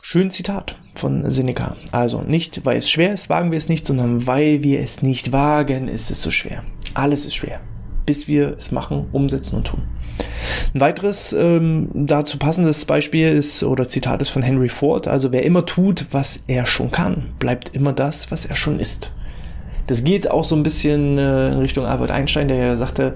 schönen 0.00 0.30
Zitat 0.30 0.76
von 0.94 1.30
Seneca. 1.30 1.76
Also 1.92 2.22
nicht, 2.22 2.64
weil 2.64 2.78
es 2.78 2.90
schwer 2.90 3.12
ist, 3.12 3.28
wagen 3.28 3.50
wir 3.50 3.58
es 3.58 3.68
nicht, 3.68 3.86
sondern 3.86 4.26
weil 4.26 4.62
wir 4.62 4.80
es 4.80 5.02
nicht 5.02 5.32
wagen, 5.32 5.88
ist 5.88 6.10
es 6.10 6.22
so 6.22 6.30
schwer. 6.30 6.62
Alles 6.94 7.24
ist 7.24 7.34
schwer, 7.34 7.60
bis 8.06 8.28
wir 8.28 8.56
es 8.58 8.70
machen, 8.70 9.06
umsetzen 9.12 9.56
und 9.56 9.66
tun. 9.66 9.82
Ein 10.74 10.80
weiteres 10.80 11.32
ähm, 11.32 11.88
dazu 11.94 12.38
passendes 12.38 12.84
Beispiel 12.84 13.28
ist 13.28 13.62
oder 13.62 13.88
Zitat 13.88 14.20
ist 14.20 14.28
von 14.28 14.42
Henry 14.42 14.68
Ford. 14.68 15.08
Also 15.08 15.32
wer 15.32 15.42
immer 15.44 15.66
tut, 15.66 16.06
was 16.10 16.40
er 16.46 16.66
schon 16.66 16.90
kann, 16.90 17.32
bleibt 17.38 17.70
immer 17.74 17.92
das, 17.92 18.30
was 18.30 18.46
er 18.46 18.56
schon 18.56 18.78
ist. 18.78 19.10
Das 19.86 20.04
geht 20.04 20.30
auch 20.30 20.44
so 20.44 20.56
ein 20.56 20.62
bisschen 20.62 21.18
äh, 21.18 21.52
in 21.52 21.58
Richtung 21.58 21.84
Albert 21.84 22.10
Einstein, 22.10 22.48
der 22.48 22.56
ja 22.56 22.76
sagte, 22.76 23.14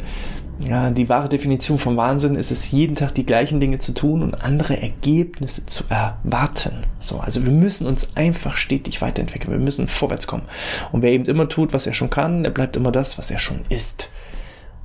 ja, 0.67 0.91
die 0.91 1.09
wahre 1.09 1.29
Definition 1.29 1.79
von 1.79 1.97
Wahnsinn 1.97 2.35
ist 2.35 2.51
es, 2.51 2.73
jeden 2.73 2.97
Tag 2.97 3.15
die 3.15 3.25
gleichen 3.25 3.61
Dinge 3.61 3.79
zu 3.79 3.93
tun 3.93 4.23
und 4.23 4.35
andere 4.35 4.81
Ergebnisse 4.81 5.67
zu 5.67 5.85
erwarten. 5.89 6.85
So, 6.99 7.21
also 7.21 7.45
wir 7.45 7.53
müssen 7.53 7.87
uns 7.87 8.17
einfach 8.17 8.57
stetig 8.57 9.01
weiterentwickeln. 9.01 9.53
Wir 9.53 9.61
müssen 9.61 9.87
vorwärts 9.87 10.27
kommen. 10.27 10.45
Und 10.91 11.03
wer 11.03 11.13
eben 11.13 11.25
immer 11.27 11.49
tut, 11.49 11.73
was 11.73 11.87
er 11.87 11.95
schon 11.95 12.11
kann, 12.11 12.43
der 12.43 12.51
bleibt 12.51 12.77
immer 12.77 12.91
das, 12.91 13.19
was 13.19 13.31
er 13.31 13.39
schon 13.39 13.61
ist. 13.69 14.11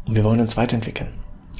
Und 0.05 0.15
wir 0.15 0.23
wollen 0.23 0.39
uns 0.39 0.57
weiterentwickeln 0.57 1.09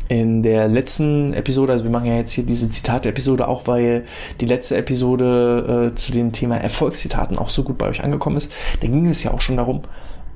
in 0.09 0.43
der 0.43 0.67
letzten 0.67 1.33
Episode, 1.33 1.71
also 1.73 1.85
wir 1.85 1.91
machen 1.91 2.05
ja 2.05 2.15
jetzt 2.15 2.33
hier 2.33 2.45
diese 2.45 2.69
Zitate-Episode 2.69 3.47
auch, 3.47 3.67
weil 3.67 4.05
die 4.41 4.45
letzte 4.45 4.77
Episode 4.77 5.91
äh, 5.91 5.95
zu 5.95 6.11
dem 6.11 6.31
Thema 6.31 6.57
Erfolgszitaten 6.57 7.37
auch 7.37 7.49
so 7.49 7.63
gut 7.63 7.77
bei 7.77 7.87
euch 7.87 8.03
angekommen 8.03 8.37
ist, 8.37 8.51
da 8.81 8.87
ging 8.87 9.07
es 9.07 9.23
ja 9.23 9.33
auch 9.33 9.41
schon 9.41 9.57
darum, 9.57 9.83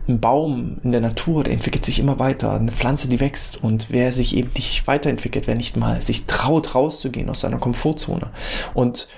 ein 0.07 0.21
Baum 0.21 0.77
in 0.83 0.93
der 0.93 1.01
Natur, 1.01 1.43
der 1.43 1.53
entwickelt 1.53 1.85
sich 1.85 1.99
immer 1.99 2.17
weiter, 2.17 2.53
eine 2.53 2.71
Pflanze, 2.71 3.09
die 3.09 3.19
wächst 3.19 3.61
und 3.61 3.87
wer 3.89 4.11
sich 4.13 4.37
eben 4.37 4.51
nicht 4.55 4.87
weiterentwickelt, 4.87 5.47
wer 5.47 5.55
nicht 5.55 5.75
mal 5.75 6.01
sich 6.01 6.27
traut, 6.27 6.75
rauszugehen 6.75 7.29
aus 7.29 7.41
seiner 7.41 7.57
Komfortzone. 7.57 8.29
Und 8.73 9.09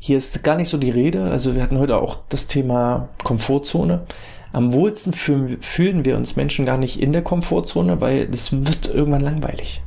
hier 0.00 0.16
ist 0.16 0.42
gar 0.42 0.56
nicht 0.56 0.68
so 0.68 0.78
die 0.78 0.90
Rede, 0.90 1.24
also 1.24 1.54
wir 1.54 1.62
hatten 1.62 1.78
heute 1.78 1.98
auch 1.98 2.16
das 2.30 2.46
Thema 2.46 3.10
Komfortzone. 3.22 4.06
Am 4.54 4.72
wohlsten 4.72 5.12
fühlen 5.12 6.04
wir 6.04 6.16
uns 6.16 6.36
Menschen 6.36 6.64
gar 6.64 6.78
nicht 6.78 7.00
in 7.00 7.12
der 7.12 7.22
Komfortzone, 7.22 8.00
weil 8.00 8.28
es 8.32 8.52
wird 8.52 8.86
irgendwann 8.86 9.20
langweilig. 9.20 9.82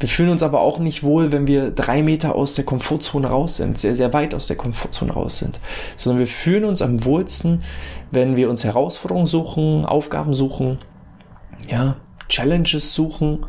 Wir 0.00 0.08
fühlen 0.08 0.30
uns 0.30 0.42
aber 0.42 0.62
auch 0.62 0.78
nicht 0.78 1.02
wohl, 1.02 1.32
wenn 1.32 1.46
wir 1.46 1.70
drei 1.70 2.02
Meter 2.02 2.34
aus 2.34 2.54
der 2.54 2.64
Komfortzone 2.64 3.26
raus 3.26 3.58
sind, 3.58 3.76
sehr, 3.76 3.94
sehr 3.94 4.14
weit 4.14 4.34
aus 4.34 4.46
der 4.46 4.56
Komfortzone 4.56 5.12
raus 5.12 5.38
sind, 5.38 5.60
sondern 5.96 6.20
wir 6.20 6.26
fühlen 6.26 6.64
uns 6.64 6.80
am 6.80 7.04
wohlsten, 7.04 7.62
wenn 8.10 8.36
wir 8.36 8.48
uns 8.48 8.64
Herausforderungen 8.64 9.26
suchen, 9.26 9.84
Aufgaben 9.84 10.32
suchen, 10.32 10.78
ja, 11.68 11.96
Challenges 12.30 12.94
suchen, 12.94 13.44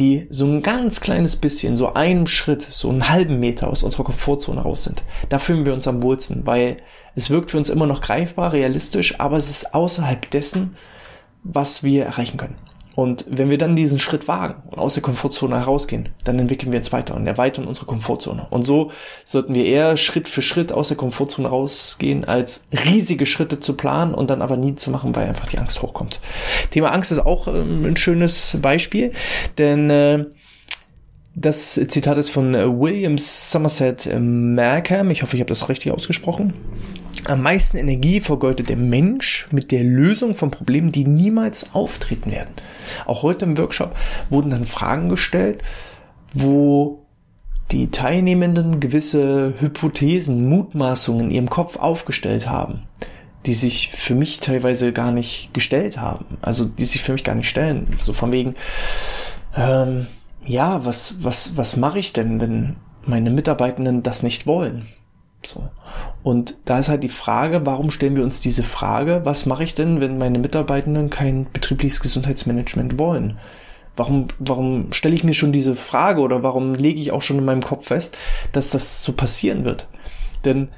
die 0.00 0.26
so 0.30 0.46
ein 0.46 0.62
ganz 0.62 1.00
kleines 1.00 1.36
bisschen, 1.36 1.76
so 1.76 1.92
einen 1.92 2.26
Schritt, 2.26 2.62
so 2.62 2.88
einen 2.88 3.10
halben 3.10 3.38
Meter 3.38 3.68
aus 3.68 3.82
unserer 3.82 4.04
Komfortzone 4.04 4.62
raus 4.62 4.84
sind. 4.84 5.04
Da 5.28 5.38
fühlen 5.38 5.66
wir 5.66 5.74
uns 5.74 5.86
am 5.86 6.02
wohlsten, 6.02 6.46
weil 6.46 6.78
es 7.14 7.28
wirkt 7.28 7.50
für 7.50 7.58
uns 7.58 7.68
immer 7.68 7.86
noch 7.86 8.00
greifbar, 8.00 8.52
realistisch, 8.52 9.20
aber 9.20 9.36
es 9.36 9.50
ist 9.50 9.74
außerhalb 9.74 10.30
dessen, 10.30 10.76
was 11.44 11.82
wir 11.82 12.06
erreichen 12.06 12.38
können. 12.38 12.56
Und 13.00 13.24
wenn 13.30 13.48
wir 13.48 13.56
dann 13.56 13.76
diesen 13.76 13.98
Schritt 13.98 14.28
wagen 14.28 14.56
und 14.70 14.78
aus 14.78 14.92
der 14.92 15.02
Komfortzone 15.02 15.56
herausgehen, 15.56 16.10
dann 16.24 16.38
entwickeln 16.38 16.70
wir 16.70 16.80
uns 16.80 16.92
weiter 16.92 17.14
und 17.14 17.26
erweitern 17.26 17.66
unsere 17.66 17.86
Komfortzone. 17.86 18.46
Und 18.50 18.66
so 18.66 18.90
sollten 19.24 19.54
wir 19.54 19.64
eher 19.64 19.96
Schritt 19.96 20.28
für 20.28 20.42
Schritt 20.42 20.70
aus 20.70 20.88
der 20.88 20.98
Komfortzone 20.98 21.48
rausgehen, 21.48 22.26
als 22.26 22.66
riesige 22.84 23.24
Schritte 23.24 23.58
zu 23.58 23.72
planen 23.72 24.12
und 24.12 24.28
dann 24.28 24.42
aber 24.42 24.58
nie 24.58 24.74
zu 24.74 24.90
machen, 24.90 25.16
weil 25.16 25.26
einfach 25.26 25.46
die 25.46 25.56
Angst 25.56 25.80
hochkommt. 25.80 26.20
Thema 26.72 26.92
Angst 26.92 27.10
ist 27.10 27.20
auch 27.20 27.48
ähm, 27.48 27.86
ein 27.86 27.96
schönes 27.96 28.58
Beispiel, 28.60 29.12
denn 29.56 29.88
äh, 29.88 30.26
das 31.34 31.80
Zitat 31.88 32.18
ist 32.18 32.28
von 32.28 32.52
William 32.52 33.16
Somerset 33.16 34.10
Markham. 34.20 35.10
Ich 35.10 35.22
hoffe, 35.22 35.36
ich 35.36 35.40
habe 35.40 35.48
das 35.48 35.70
richtig 35.70 35.90
ausgesprochen. 35.90 36.52
Am 37.24 37.42
meisten 37.42 37.76
Energie 37.76 38.20
vergeudet 38.20 38.68
der 38.68 38.76
Mensch 38.76 39.48
mit 39.50 39.72
der 39.72 39.84
Lösung 39.84 40.34
von 40.34 40.50
Problemen, 40.50 40.92
die 40.92 41.04
niemals 41.04 41.74
auftreten 41.74 42.30
werden. 42.30 42.54
Auch 43.06 43.22
heute 43.22 43.44
im 43.44 43.58
Workshop 43.58 43.94
wurden 44.30 44.50
dann 44.50 44.64
Fragen 44.64 45.08
gestellt, 45.08 45.62
wo 46.32 47.06
die 47.70 47.90
Teilnehmenden 47.90 48.80
gewisse 48.80 49.54
Hypothesen, 49.58 50.48
Mutmaßungen 50.48 51.26
in 51.26 51.30
ihrem 51.30 51.50
Kopf 51.50 51.76
aufgestellt 51.76 52.48
haben, 52.48 52.82
die 53.46 53.54
sich 53.54 53.90
für 53.90 54.14
mich 54.14 54.40
teilweise 54.40 54.92
gar 54.92 55.12
nicht 55.12 55.54
gestellt 55.54 55.98
haben. 55.98 56.38
Also 56.42 56.64
die 56.64 56.84
sich 56.84 57.02
für 57.02 57.12
mich 57.12 57.24
gar 57.24 57.34
nicht 57.34 57.48
stellen. 57.48 57.94
So 57.96 58.12
von 58.12 58.32
wegen, 58.32 58.56
ähm, 59.54 60.06
ja, 60.44 60.84
was, 60.84 61.22
was, 61.22 61.56
was 61.56 61.76
mache 61.76 61.98
ich 61.98 62.12
denn, 62.12 62.40
wenn 62.40 62.76
meine 63.04 63.30
Mitarbeitenden 63.30 64.02
das 64.02 64.22
nicht 64.22 64.46
wollen? 64.46 64.88
So. 65.44 65.68
Und 66.22 66.56
da 66.66 66.78
ist 66.78 66.88
halt 66.88 67.02
die 67.02 67.08
Frage, 67.08 67.64
warum 67.64 67.90
stellen 67.90 68.16
wir 68.16 68.24
uns 68.24 68.40
diese 68.40 68.62
Frage, 68.62 69.22
was 69.24 69.46
mache 69.46 69.64
ich 69.64 69.74
denn, 69.74 70.00
wenn 70.00 70.18
meine 70.18 70.38
Mitarbeitenden 70.38 71.08
kein 71.08 71.46
betriebliches 71.50 72.00
Gesundheitsmanagement 72.00 72.98
wollen? 72.98 73.38
Warum, 73.96 74.28
warum 74.38 74.92
stelle 74.92 75.14
ich 75.14 75.24
mir 75.24 75.34
schon 75.34 75.52
diese 75.52 75.76
Frage 75.76 76.20
oder 76.20 76.42
warum 76.42 76.74
lege 76.74 77.00
ich 77.00 77.12
auch 77.12 77.22
schon 77.22 77.38
in 77.38 77.44
meinem 77.44 77.62
Kopf 77.62 77.86
fest, 77.86 78.18
dass 78.52 78.70
das 78.70 79.02
so 79.02 79.12
passieren 79.12 79.64
wird? 79.64 79.88
Denn 80.44 80.68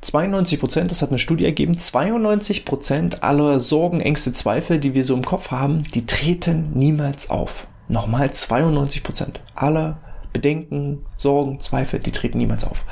92 0.00 0.60
Prozent, 0.60 0.90
das 0.90 1.02
hat 1.02 1.10
eine 1.10 1.18
Studie 1.18 1.44
ergeben, 1.44 1.78
92 1.78 2.64
Prozent 2.64 3.22
aller 3.22 3.58
Sorgen, 3.60 4.00
Ängste, 4.00 4.32
Zweifel, 4.32 4.78
die 4.78 4.94
wir 4.94 5.04
so 5.04 5.14
im 5.14 5.24
Kopf 5.24 5.50
haben, 5.50 5.82
die 5.94 6.06
treten 6.06 6.70
niemals 6.74 7.28
auf. 7.30 7.66
Nochmal 7.88 8.30
92 8.30 9.02
Prozent 9.02 9.40
aller 9.54 9.98
Bedenken, 10.32 11.04
Sorgen, 11.16 11.60
Zweifel, 11.60 11.98
die 11.98 12.12
treten 12.12 12.38
niemals 12.38 12.64
auf. 12.64 12.84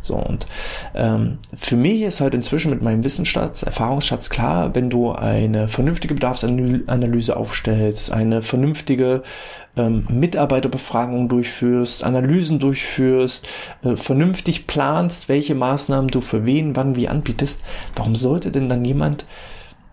So, 0.00 0.14
und 0.16 0.46
ähm, 0.94 1.38
für 1.54 1.76
mich 1.76 2.02
ist 2.02 2.20
halt 2.20 2.34
inzwischen 2.34 2.70
mit 2.70 2.82
meinem 2.82 3.04
Wissensschatz, 3.04 3.62
Erfahrungsschatz 3.62 4.30
klar, 4.30 4.74
wenn 4.74 4.90
du 4.90 5.12
eine 5.12 5.68
vernünftige 5.68 6.14
Bedarfsanalyse 6.14 7.36
aufstellst, 7.36 8.12
eine 8.12 8.42
vernünftige 8.42 9.22
ähm, 9.76 10.06
Mitarbeiterbefragung 10.08 11.28
durchführst, 11.28 12.04
Analysen 12.04 12.58
durchführst, 12.58 13.48
äh, 13.82 13.96
vernünftig 13.96 14.66
planst, 14.66 15.28
welche 15.28 15.54
Maßnahmen 15.54 16.08
du 16.08 16.20
für 16.20 16.46
wen, 16.46 16.76
wann, 16.76 16.96
wie 16.96 17.08
anbietest, 17.08 17.62
warum 17.96 18.14
sollte 18.14 18.50
denn 18.50 18.68
dann 18.68 18.84
jemand 18.84 19.24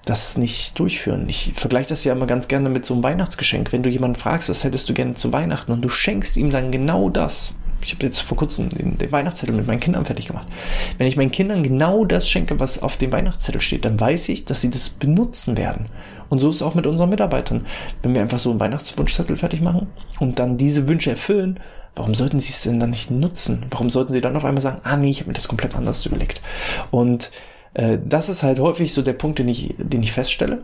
das 0.06 0.38
nicht 0.38 0.78
durchführen. 0.78 1.26
Ich 1.28 1.54
vergleiche 1.56 1.90
das 1.90 2.04
ja 2.04 2.14
immer 2.14 2.28
ganz 2.28 2.48
gerne 2.48 2.70
mit 2.70 2.86
so 2.86 2.94
einem 2.94 3.04
Weihnachtsgeschenk. 3.04 3.74
Wenn 3.74 3.82
du 3.82 3.90
jemanden 3.90 4.20
fragst, 4.20 4.50
was 4.50 4.64
hättest 4.64 4.88
du 4.88 4.94
gerne 4.94 5.16
zu 5.16 5.34
Weihnachten 5.34 5.72
und 5.72 5.82
du 5.82 5.90
schenkst 5.90 6.38
ihm 6.38 6.52
dann 6.52 6.72
genau 6.72 7.10
das, 7.10 7.56
ich 7.86 7.94
habe 7.94 8.06
jetzt 8.06 8.20
vor 8.20 8.38
kurzem 8.38 8.70
den, 8.70 8.98
den, 8.98 9.12
Weihnachtszettel 9.12 9.56
mit 9.56 9.68
meinen 9.68 9.80
Kindern 9.80 10.06
fertig 10.06 10.28
gemacht. 10.28 10.48
Wenn 10.98 11.08
ich 11.08 11.18
meinen 11.18 11.32
Kindern 11.32 11.64
genau 11.64 12.04
das 12.04 12.28
schenke, 12.28 12.60
was 12.60 12.82
auf 12.82 12.98
dem 12.98 13.12
Weihnachtszettel 13.12 13.62
steht, 13.62 13.86
dann 13.86 14.00
weiß 14.00 14.30
ich, 14.30 14.46
dass 14.46 14.62
sie 14.62 14.70
das 14.70 14.90
benutzen 14.90 15.56
werden. 15.56 15.88
Und 16.30 16.40
so 16.40 16.50
ist 16.50 16.58
es 16.58 16.62
auch 16.64 16.74
mit 16.74 16.88
unseren 16.88 17.10
Mitarbeitern. 17.10 17.66
Wenn 18.02 18.16
wir 18.16 18.22
einfach 18.22 18.40
so 18.40 18.50
einen 18.50 18.60
Weihnachtswunschzettel 18.60 19.38
fertig 19.38 19.62
machen 19.62 19.88
und 20.20 20.40
dann 20.40 20.58
diese 20.58 20.88
Wünsche 20.88 21.12
erfüllen, 21.12 21.60
warum 21.96 22.16
sollten 22.16 22.40
sie 22.40 22.50
es 22.50 22.64
denn 22.64 22.80
dann 22.80 22.90
nicht 22.90 23.12
nutzen? 23.12 23.66
Warum 23.70 23.90
sollten 23.90 24.12
sie 24.12 24.22
dann 24.22 24.36
auf 24.36 24.46
einmal 24.46 24.62
sagen, 24.62 24.82
ah 24.84 24.98
nee, 24.98 25.12
ich 25.12 25.20
habe 25.20 25.30
mir 25.30 25.36
das 25.36 25.48
komplett 25.48 25.76
anders 25.76 26.06
überlegt? 26.06 26.42
Und 26.90 27.30
äh, 27.76 28.00
das 28.04 28.30
ist 28.30 28.42
halt 28.42 28.60
häufig 28.60 28.94
so 28.94 29.04
der 29.04 29.14
Punkt, 29.14 29.38
den 29.38 29.48
ich, 29.48 29.76
den 29.78 30.02
ich 30.02 30.12
feststelle 30.12 30.64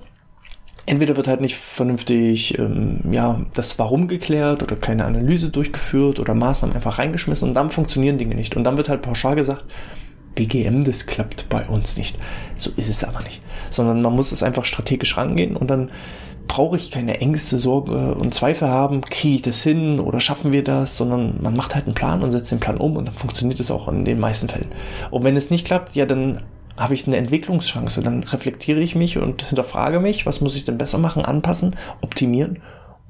entweder 0.86 1.16
wird 1.16 1.28
halt 1.28 1.42
nicht 1.42 1.56
vernünftig 1.56 2.58
ähm, 2.58 3.02
ja 3.12 3.42
das 3.54 3.78
Warum 3.80 4.08
geklärt 4.08 4.64
oder 4.64 4.76
keine 4.76 5.06
Analyse 5.06 5.50
durchgeführt 5.50 6.20
oder 6.20 6.34
Maßnahmen 6.34 6.76
einfach 6.76 6.98
reingeschmissen 6.98 7.50
und 7.50 7.56
dann 7.56 7.70
funktionieren 7.70 8.18
Dinge 8.18 8.36
nicht. 8.36 8.56
Und 8.56 8.64
dann 8.64 8.78
wird 8.78 8.90
halt 8.90 9.02
pauschal 9.02 9.36
gesagt 9.36 9.66
BGM 10.36 10.84
das 10.84 11.06
klappt 11.06 11.50
bei 11.50 11.68
uns 11.68 11.98
nicht. 11.98 12.18
So 12.58 12.72
ist 12.76 12.90
es 12.90 13.04
aber 13.04 13.22
nicht. 13.22 13.42
Sondern 13.70 14.02
man 14.02 14.16
muss 14.16 14.32
es 14.32 14.44
einfach 14.44 14.66
strategisch 14.66 15.18
rangehen 15.18 15.56
und 15.56 15.70
dann 15.70 15.92
brauche 16.48 16.76
ich 16.76 16.92
keine 16.92 17.22
Ängste, 17.22 17.60
Sorge 17.60 18.14
und 18.16 18.34
Zweifel 18.34 18.68
haben, 18.68 19.02
kriege 19.02 19.36
ich 19.36 19.42
das 19.42 19.64
hin 19.64 20.00
oder 20.00 20.20
schaffen 20.20 20.52
wir 20.52 20.64
das, 20.64 20.98
sondern 20.98 21.42
man 21.42 21.56
macht 21.56 21.76
halt 21.76 21.86
einen 21.86 21.96
Plan 21.96 22.24
und 22.24 22.32
setzt 22.32 22.52
den 22.52 22.60
Plan 22.60 22.78
um 22.78 22.98
und 22.98 23.08
dann 23.08 23.16
funktioniert 23.16 23.60
es 23.60 23.72
auch 23.72 23.88
in 23.88 24.04
den 24.04 24.20
meisten 24.20 24.50
Fällen. 24.50 24.68
Und 25.12 25.24
wenn 25.24 25.38
es 25.38 25.50
nicht 25.50 25.66
klappt, 25.66 25.96
ja, 25.96 26.06
dann 26.06 26.42
habe 26.82 26.94
ich 26.94 27.08
eine 27.08 27.18
Entwicklungschance. 27.18 28.02
Dann 28.02 28.24
reflektiere 28.24 28.80
ich 28.80 28.96
mich 28.96 29.18
und 29.18 29.44
hinterfrage 29.44 30.00
mich, 30.00 30.26
was 30.26 30.42
muss 30.42 30.56
ich 30.56 30.66
denn 30.66 30.78
besser 30.78 30.98
machen, 30.98 31.24
anpassen, 31.24 31.76
optimieren 32.02 32.60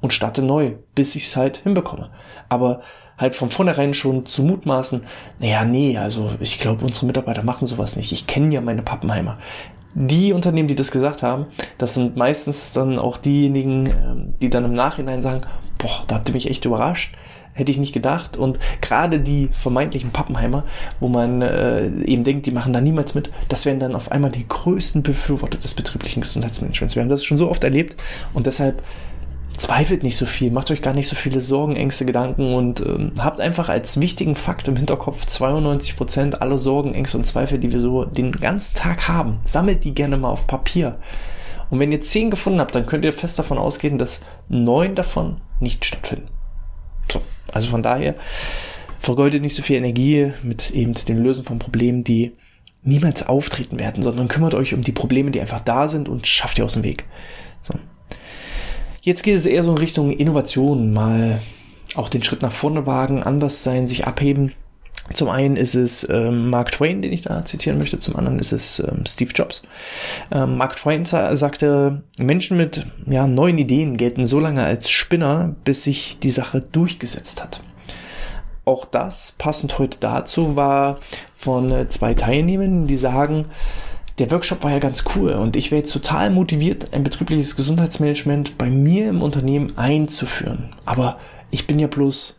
und 0.00 0.12
starte 0.12 0.42
neu, 0.42 0.74
bis 0.94 1.14
ich 1.16 1.28
es 1.28 1.36
halt 1.36 1.58
hinbekomme. 1.58 2.10
Aber 2.48 2.82
halt 3.18 3.34
von 3.34 3.50
vornherein 3.50 3.94
schon 3.94 4.26
zu 4.26 4.42
mutmaßen, 4.42 5.02
naja, 5.38 5.64
nee, 5.64 5.96
also 5.96 6.32
ich 6.40 6.58
glaube, 6.58 6.84
unsere 6.84 7.06
Mitarbeiter 7.06 7.42
machen 7.42 7.66
sowas 7.66 7.96
nicht. 7.96 8.12
Ich 8.12 8.26
kenne 8.26 8.52
ja 8.52 8.60
meine 8.60 8.82
Pappenheimer. 8.82 9.38
Die 9.94 10.32
Unternehmen, 10.32 10.68
die 10.68 10.74
das 10.74 10.90
gesagt 10.90 11.22
haben, 11.22 11.46
das 11.78 11.94
sind 11.94 12.16
meistens 12.16 12.72
dann 12.72 12.98
auch 12.98 13.18
diejenigen, 13.18 13.86
ähm, 13.86 14.34
die 14.40 14.50
dann 14.50 14.64
im 14.64 14.72
Nachhinein 14.72 15.22
sagen, 15.22 15.42
boah, 15.78 16.02
da 16.06 16.16
habt 16.16 16.28
ihr 16.30 16.34
mich 16.34 16.48
echt 16.48 16.64
überrascht 16.64 17.14
hätte 17.52 17.70
ich 17.70 17.78
nicht 17.78 17.92
gedacht. 17.92 18.36
Und 18.36 18.58
gerade 18.80 19.20
die 19.20 19.48
vermeintlichen 19.52 20.10
Pappenheimer, 20.10 20.64
wo 21.00 21.08
man 21.08 21.42
äh, 21.42 21.86
eben 22.04 22.24
denkt, 22.24 22.46
die 22.46 22.50
machen 22.50 22.72
da 22.72 22.80
niemals 22.80 23.14
mit, 23.14 23.30
das 23.48 23.66
wären 23.66 23.78
dann 23.78 23.94
auf 23.94 24.10
einmal 24.10 24.30
die 24.30 24.46
größten 24.46 25.02
Befürworter 25.02 25.58
des 25.58 25.74
betrieblichen 25.74 26.22
Gesundheitsmanagements. 26.22 26.96
Wir 26.96 27.02
haben 27.02 27.10
das 27.10 27.24
schon 27.24 27.38
so 27.38 27.48
oft 27.48 27.64
erlebt 27.64 27.96
und 28.34 28.46
deshalb 28.46 28.82
zweifelt 29.56 30.02
nicht 30.02 30.16
so 30.16 30.26
viel, 30.26 30.50
macht 30.50 30.70
euch 30.70 30.82
gar 30.82 30.94
nicht 30.94 31.08
so 31.08 31.14
viele 31.14 31.40
Sorgen, 31.40 31.76
Ängste, 31.76 32.04
Gedanken 32.04 32.54
und 32.54 32.80
ähm, 32.80 33.12
habt 33.18 33.40
einfach 33.40 33.68
als 33.68 34.00
wichtigen 34.00 34.34
Fakt 34.34 34.66
im 34.68 34.76
Hinterkopf 34.76 35.26
92 35.26 35.96
Prozent 35.96 36.42
aller 36.42 36.58
Sorgen, 36.58 36.94
Ängste 36.94 37.18
und 37.18 37.24
Zweifel, 37.24 37.58
die 37.58 37.70
wir 37.72 37.80
so 37.80 38.04
den 38.04 38.32
ganzen 38.32 38.74
Tag 38.74 39.08
haben. 39.08 39.38
Sammelt 39.42 39.84
die 39.84 39.94
gerne 39.94 40.16
mal 40.16 40.30
auf 40.30 40.46
Papier. 40.46 40.98
Und 41.70 41.80
wenn 41.80 41.92
ihr 41.92 42.00
zehn 42.00 42.30
gefunden 42.30 42.60
habt, 42.60 42.74
dann 42.74 42.86
könnt 42.86 43.04
ihr 43.04 43.12
fest 43.12 43.38
davon 43.38 43.58
ausgehen, 43.58 43.98
dass 43.98 44.20
neun 44.48 44.94
davon 44.94 45.40
nicht 45.60 45.84
stattfinden. 45.84 46.28
So. 47.46 47.52
Also 47.52 47.68
von 47.68 47.82
daher 47.82 48.14
vergeudet 48.98 49.42
nicht 49.42 49.54
so 49.54 49.62
viel 49.62 49.76
Energie 49.76 50.32
mit 50.42 50.70
eben 50.70 50.92
den 50.92 51.22
Lösen 51.22 51.44
von 51.44 51.58
Problemen, 51.58 52.04
die 52.04 52.32
niemals 52.82 53.26
auftreten 53.26 53.78
werden, 53.78 54.02
sondern 54.02 54.28
kümmert 54.28 54.54
euch 54.54 54.74
um 54.74 54.82
die 54.82 54.92
Probleme, 54.92 55.30
die 55.30 55.40
einfach 55.40 55.60
da 55.60 55.88
sind 55.88 56.08
und 56.08 56.26
schafft 56.26 56.58
ihr 56.58 56.64
aus 56.64 56.74
dem 56.74 56.84
Weg. 56.84 57.04
So. 57.62 57.74
Jetzt 59.02 59.22
geht 59.22 59.36
es 59.36 59.46
eher 59.46 59.62
so 59.64 59.72
in 59.72 59.78
Richtung 59.78 60.12
Innovation, 60.12 60.92
mal 60.92 61.40
auch 61.94 62.08
den 62.08 62.22
Schritt 62.22 62.42
nach 62.42 62.52
vorne 62.52 62.86
wagen, 62.86 63.22
anders 63.22 63.62
sein, 63.62 63.86
sich 63.88 64.06
abheben. 64.06 64.52
Zum 65.12 65.28
einen 65.28 65.56
ist 65.56 65.74
es 65.74 66.08
ähm, 66.08 66.48
Mark 66.48 66.72
Twain, 66.72 67.02
den 67.02 67.12
ich 67.12 67.22
da 67.22 67.44
zitieren 67.44 67.78
möchte, 67.78 67.98
zum 67.98 68.16
anderen 68.16 68.38
ist 68.38 68.52
es 68.52 68.78
ähm, 68.78 69.04
Steve 69.06 69.32
Jobs. 69.34 69.62
Ähm, 70.30 70.56
Mark 70.56 70.76
Twain 70.76 71.04
sagte, 71.04 72.02
Menschen 72.18 72.56
mit 72.56 72.86
ja, 73.06 73.26
neuen 73.26 73.58
Ideen 73.58 73.96
gelten 73.96 74.26
so 74.26 74.38
lange 74.38 74.64
als 74.64 74.90
Spinner, 74.90 75.54
bis 75.64 75.84
sich 75.84 76.20
die 76.20 76.30
Sache 76.30 76.60
durchgesetzt 76.60 77.42
hat. 77.42 77.62
Auch 78.64 78.84
das, 78.84 79.32
passend 79.32 79.78
heute 79.78 79.98
dazu, 79.98 80.54
war 80.54 81.00
von 81.32 81.72
äh, 81.72 81.88
zwei 81.88 82.14
Teilnehmern, 82.14 82.86
die 82.86 82.96
sagen, 82.96 83.48
der 84.18 84.30
Workshop 84.30 84.62
war 84.62 84.70
ja 84.70 84.78
ganz 84.78 85.04
cool 85.16 85.32
und 85.32 85.56
ich 85.56 85.70
wäre 85.70 85.80
jetzt 85.80 85.92
total 85.92 86.30
motiviert, 86.30 86.90
ein 86.92 87.02
betriebliches 87.02 87.56
Gesundheitsmanagement 87.56 88.56
bei 88.56 88.70
mir 88.70 89.08
im 89.08 89.20
Unternehmen 89.20 89.76
einzuführen. 89.76 90.76
Aber 90.84 91.18
ich 91.50 91.66
bin 91.66 91.78
ja 91.78 91.88
bloß 91.88 92.36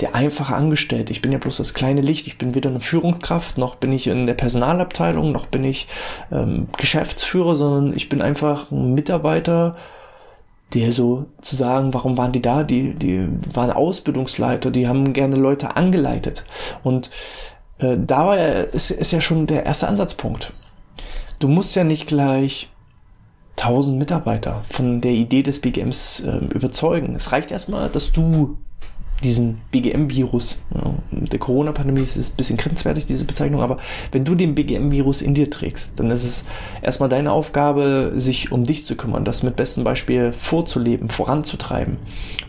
der 0.00 0.14
einfache 0.14 0.54
Angestellte. 0.54 1.12
Ich 1.12 1.22
bin 1.22 1.32
ja 1.32 1.38
bloß 1.38 1.56
das 1.56 1.72
kleine 1.72 2.02
Licht. 2.02 2.26
Ich 2.26 2.36
bin 2.36 2.54
weder 2.54 2.70
eine 2.70 2.80
Führungskraft, 2.80 3.56
noch 3.56 3.76
bin 3.76 3.92
ich 3.92 4.06
in 4.08 4.26
der 4.26 4.34
Personalabteilung, 4.34 5.32
noch 5.32 5.46
bin 5.46 5.64
ich 5.64 5.88
ähm, 6.30 6.68
Geschäftsführer, 6.76 7.56
sondern 7.56 7.96
ich 7.96 8.08
bin 8.08 8.20
einfach 8.20 8.70
ein 8.70 8.94
Mitarbeiter, 8.94 9.76
der 10.74 10.92
so 10.92 11.26
zu 11.40 11.56
sagen, 11.56 11.94
warum 11.94 12.18
waren 12.18 12.32
die 12.32 12.42
da? 12.42 12.62
Die, 12.62 12.94
die 12.94 13.26
waren 13.54 13.70
Ausbildungsleiter, 13.70 14.70
die 14.70 14.86
haben 14.86 15.12
gerne 15.12 15.36
Leute 15.36 15.76
angeleitet. 15.76 16.44
Und 16.82 17.10
äh, 17.78 17.96
da 17.98 18.34
ist, 18.34 18.90
ist 18.90 19.12
ja 19.12 19.20
schon 19.20 19.46
der 19.46 19.64
erste 19.64 19.88
Ansatzpunkt. 19.88 20.52
Du 21.38 21.48
musst 21.48 21.74
ja 21.74 21.84
nicht 21.84 22.06
gleich 22.06 22.70
1000 23.58 23.98
Mitarbeiter 23.98 24.62
von 24.68 25.00
der 25.00 25.12
Idee 25.12 25.42
des 25.42 25.60
BGMs 25.60 26.20
äh, 26.20 26.36
überzeugen. 26.52 27.14
Es 27.14 27.32
reicht 27.32 27.50
erstmal, 27.50 27.88
dass 27.88 28.12
du 28.12 28.58
diesen 29.22 29.60
BGM-Virus. 29.70 30.58
Ja, 30.74 30.94
der 31.10 31.38
Corona-Pandemie 31.38 32.00
ist 32.00 32.16
ein 32.16 32.36
bisschen 32.36 32.56
grenzwertig, 32.56 33.06
diese 33.06 33.24
Bezeichnung, 33.24 33.62
aber 33.62 33.78
wenn 34.12 34.24
du 34.24 34.34
den 34.34 34.54
BGM-Virus 34.54 35.22
in 35.22 35.34
dir 35.34 35.50
trägst, 35.50 35.98
dann 35.98 36.10
ist 36.10 36.24
es 36.24 36.44
erstmal 36.82 37.08
deine 37.08 37.32
Aufgabe, 37.32 38.12
sich 38.16 38.52
um 38.52 38.64
dich 38.64 38.84
zu 38.84 38.96
kümmern, 38.96 39.24
das 39.24 39.42
mit 39.42 39.56
bestem 39.56 39.84
Beispiel 39.84 40.32
vorzuleben, 40.32 41.08
voranzutreiben. 41.08 41.96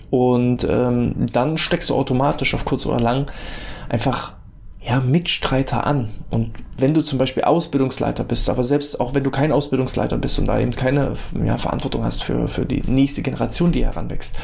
Und 0.10 0.66
ähm, 0.70 1.28
dann 1.32 1.58
steckst 1.58 1.90
du 1.90 1.96
automatisch 1.96 2.54
auf 2.54 2.66
kurz 2.66 2.86
oder 2.86 3.00
lang 3.00 3.28
einfach 3.90 4.37
ja, 4.88 5.02
Mitstreiter 5.02 5.86
an. 5.86 6.10
Und 6.30 6.52
wenn 6.78 6.94
du 6.94 7.02
zum 7.02 7.20
Beispiel 7.20 7.44
Ausbildungsleiter 7.44 8.24
bist, 8.24 8.50
aber 8.50 8.64
selbst 8.64 9.02
auch 9.02 9.14
wenn 9.14 9.24
du 9.24 9.32
kein 9.32 9.52
Ausbildungsleiter 9.52 10.18
bist 10.18 10.40
und 10.40 10.48
da 10.48 10.60
eben 10.60 10.72
keine 10.72 11.14
ja, 11.44 11.58
Verantwortung 11.58 12.06
hast 12.06 12.24
für, 12.24 12.48
für 12.48 12.66
die 12.66 12.82
nächste 12.88 13.22
Generation, 13.22 13.74
die 13.74 13.86
heranwächst, 13.86 14.38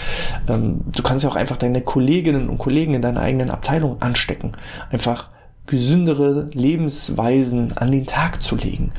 ähm, 0.50 0.82
du 0.86 1.02
kannst 1.02 1.24
ja 1.24 1.30
auch 1.30 1.38
einfach 1.38 1.56
deine 1.56 1.82
Kolleginnen 1.82 2.50
und 2.50 2.58
Kollegen 2.58 2.94
in 2.94 3.02
deiner 3.02 3.22
eigenen 3.22 3.52
Abteilung 3.52 4.02
anstecken. 4.02 4.52
Einfach 4.92 5.30
gesündere 5.66 6.50
Lebensweisen 6.54 7.78
an 7.78 7.92
den 7.92 8.06
Tag 8.06 8.42
zu 8.42 8.56
legen, 8.56 8.92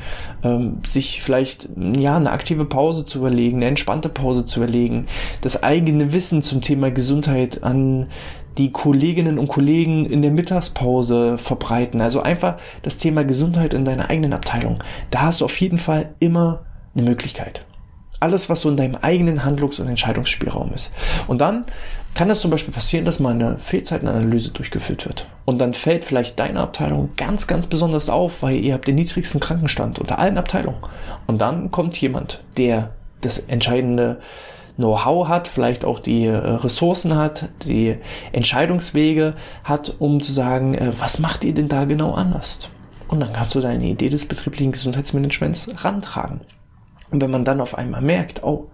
ähm, 0.43 0.79
sich 0.85 1.21
vielleicht 1.21 1.69
ja 1.95 2.17
eine 2.17 2.31
aktive 2.31 2.65
Pause 2.65 3.05
zu 3.05 3.19
überlegen, 3.19 3.57
eine 3.57 3.67
entspannte 3.67 4.09
Pause 4.09 4.45
zu 4.45 4.59
überlegen, 4.59 5.05
das 5.41 5.61
eigene 5.61 6.11
Wissen 6.11 6.41
zum 6.41 6.61
Thema 6.61 6.89
Gesundheit 6.89 7.63
an 7.63 8.07
die 8.57 8.71
Kolleginnen 8.71 9.37
und 9.37 9.47
Kollegen 9.47 10.05
in 10.05 10.21
der 10.21 10.31
Mittagspause 10.31 11.37
verbreiten. 11.37 12.01
Also 12.01 12.21
einfach 12.21 12.57
das 12.81 12.97
Thema 12.97 13.23
Gesundheit 13.23 13.73
in 13.73 13.85
deiner 13.85 14.09
eigenen 14.09 14.33
Abteilung. 14.33 14.83
Da 15.11 15.23
hast 15.23 15.41
du 15.41 15.45
auf 15.45 15.59
jeden 15.59 15.77
Fall 15.77 16.15
immer 16.19 16.65
eine 16.95 17.03
Möglichkeit. 17.07 17.65
Alles, 18.21 18.49
was 18.49 18.61
so 18.61 18.69
in 18.69 18.77
deinem 18.77 18.95
eigenen 18.95 19.43
Handlungs- 19.43 19.79
und 19.79 19.87
Entscheidungsspielraum 19.87 20.71
ist. 20.73 20.93
Und 21.27 21.41
dann 21.41 21.65
kann 22.15 22.29
es 22.29 22.39
zum 22.39 22.49
Beispiel 22.49 22.73
passieren, 22.73 23.05
dass 23.05 23.19
mal 23.19 23.33
eine 23.33 23.59
Fehlzeitenanalyse 23.59 24.51
durchgeführt 24.51 25.05
wird. 25.05 25.27
Und 25.43 25.59
dann 25.59 25.73
fällt 25.73 26.05
vielleicht 26.05 26.39
deine 26.39 26.61
Abteilung 26.61 27.09
ganz, 27.17 27.45
ganz 27.45 27.67
besonders 27.67 28.09
auf, 28.09 28.41
weil 28.41 28.55
ihr 28.55 28.73
habt 28.73 28.87
den 28.87 28.95
niedrigsten 28.95 29.39
Krankenstand 29.39 29.99
unter 29.99 30.17
allen 30.17 30.37
Abteilungen. 30.37 30.79
Und 31.27 31.41
dann 31.41 31.71
kommt 31.71 31.99
jemand, 31.99 32.43
der 32.57 32.91
das 33.21 33.37
entscheidende 33.37 34.19
Know-how 34.77 35.27
hat, 35.27 35.47
vielleicht 35.47 35.85
auch 35.85 35.99
die 35.99 36.25
äh, 36.25 36.35
Ressourcen 36.35 37.15
hat, 37.15 37.49
die 37.63 37.97
Entscheidungswege 38.31 39.35
hat, 39.63 39.95
um 39.99 40.21
zu 40.21 40.31
sagen, 40.31 40.73
äh, 40.73 40.91
was 40.97 41.19
macht 41.19 41.43
ihr 41.43 41.53
denn 41.53 41.69
da 41.69 41.85
genau 41.85 42.13
anders? 42.13 42.69
Und 43.07 43.19
dann 43.19 43.33
kannst 43.33 43.55
du 43.55 43.61
deine 43.61 43.85
Idee 43.85 44.09
des 44.09 44.25
betrieblichen 44.25 44.71
Gesundheitsmanagements 44.71 45.83
rantragen. 45.83 46.41
Und 47.11 47.21
wenn 47.21 47.31
man 47.31 47.45
dann 47.45 47.61
auf 47.61 47.77
einmal 47.77 48.01
merkt, 48.01 48.43
oh, 48.43 48.69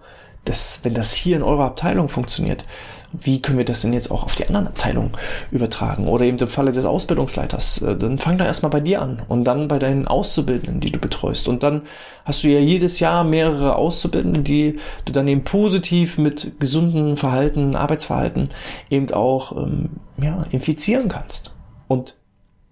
das, 0.45 0.81
wenn 0.83 0.93
das 0.93 1.13
hier 1.13 1.35
in 1.35 1.43
eurer 1.43 1.65
Abteilung 1.65 2.07
funktioniert, 2.07 2.65
wie 3.13 3.41
können 3.41 3.57
wir 3.57 3.65
das 3.65 3.81
denn 3.81 3.93
jetzt 3.93 4.09
auch 4.09 4.23
auf 4.23 4.35
die 4.35 4.47
anderen 4.47 4.67
Abteilungen 4.67 5.11
übertragen? 5.51 6.07
Oder 6.07 6.25
eben 6.25 6.37
im 6.37 6.47
Falle 6.47 6.71
des 6.71 6.85
Ausbildungsleiters, 6.85 7.81
äh, 7.81 7.97
dann 7.97 8.17
fang 8.17 8.37
da 8.37 8.45
erstmal 8.45 8.69
bei 8.69 8.79
dir 8.79 9.01
an 9.01 9.21
und 9.27 9.43
dann 9.43 9.67
bei 9.67 9.79
deinen 9.79 10.07
Auszubildenden, 10.07 10.79
die 10.79 10.91
du 10.91 10.99
betreust. 10.99 11.47
Und 11.47 11.63
dann 11.63 11.83
hast 12.25 12.43
du 12.43 12.47
ja 12.47 12.59
jedes 12.59 12.99
Jahr 12.99 13.23
mehrere 13.23 13.75
Auszubildende, 13.75 14.41
die 14.41 14.79
du 15.05 15.11
dann 15.11 15.27
eben 15.27 15.43
positiv 15.43 16.17
mit 16.17 16.59
gesunden 16.59 17.17
Verhalten, 17.17 17.75
Arbeitsverhalten 17.75 18.49
eben 18.89 19.11
auch 19.11 19.57
ähm, 19.57 19.89
ja, 20.21 20.45
infizieren 20.51 21.09
kannst. 21.09 21.53
Und 21.87 22.15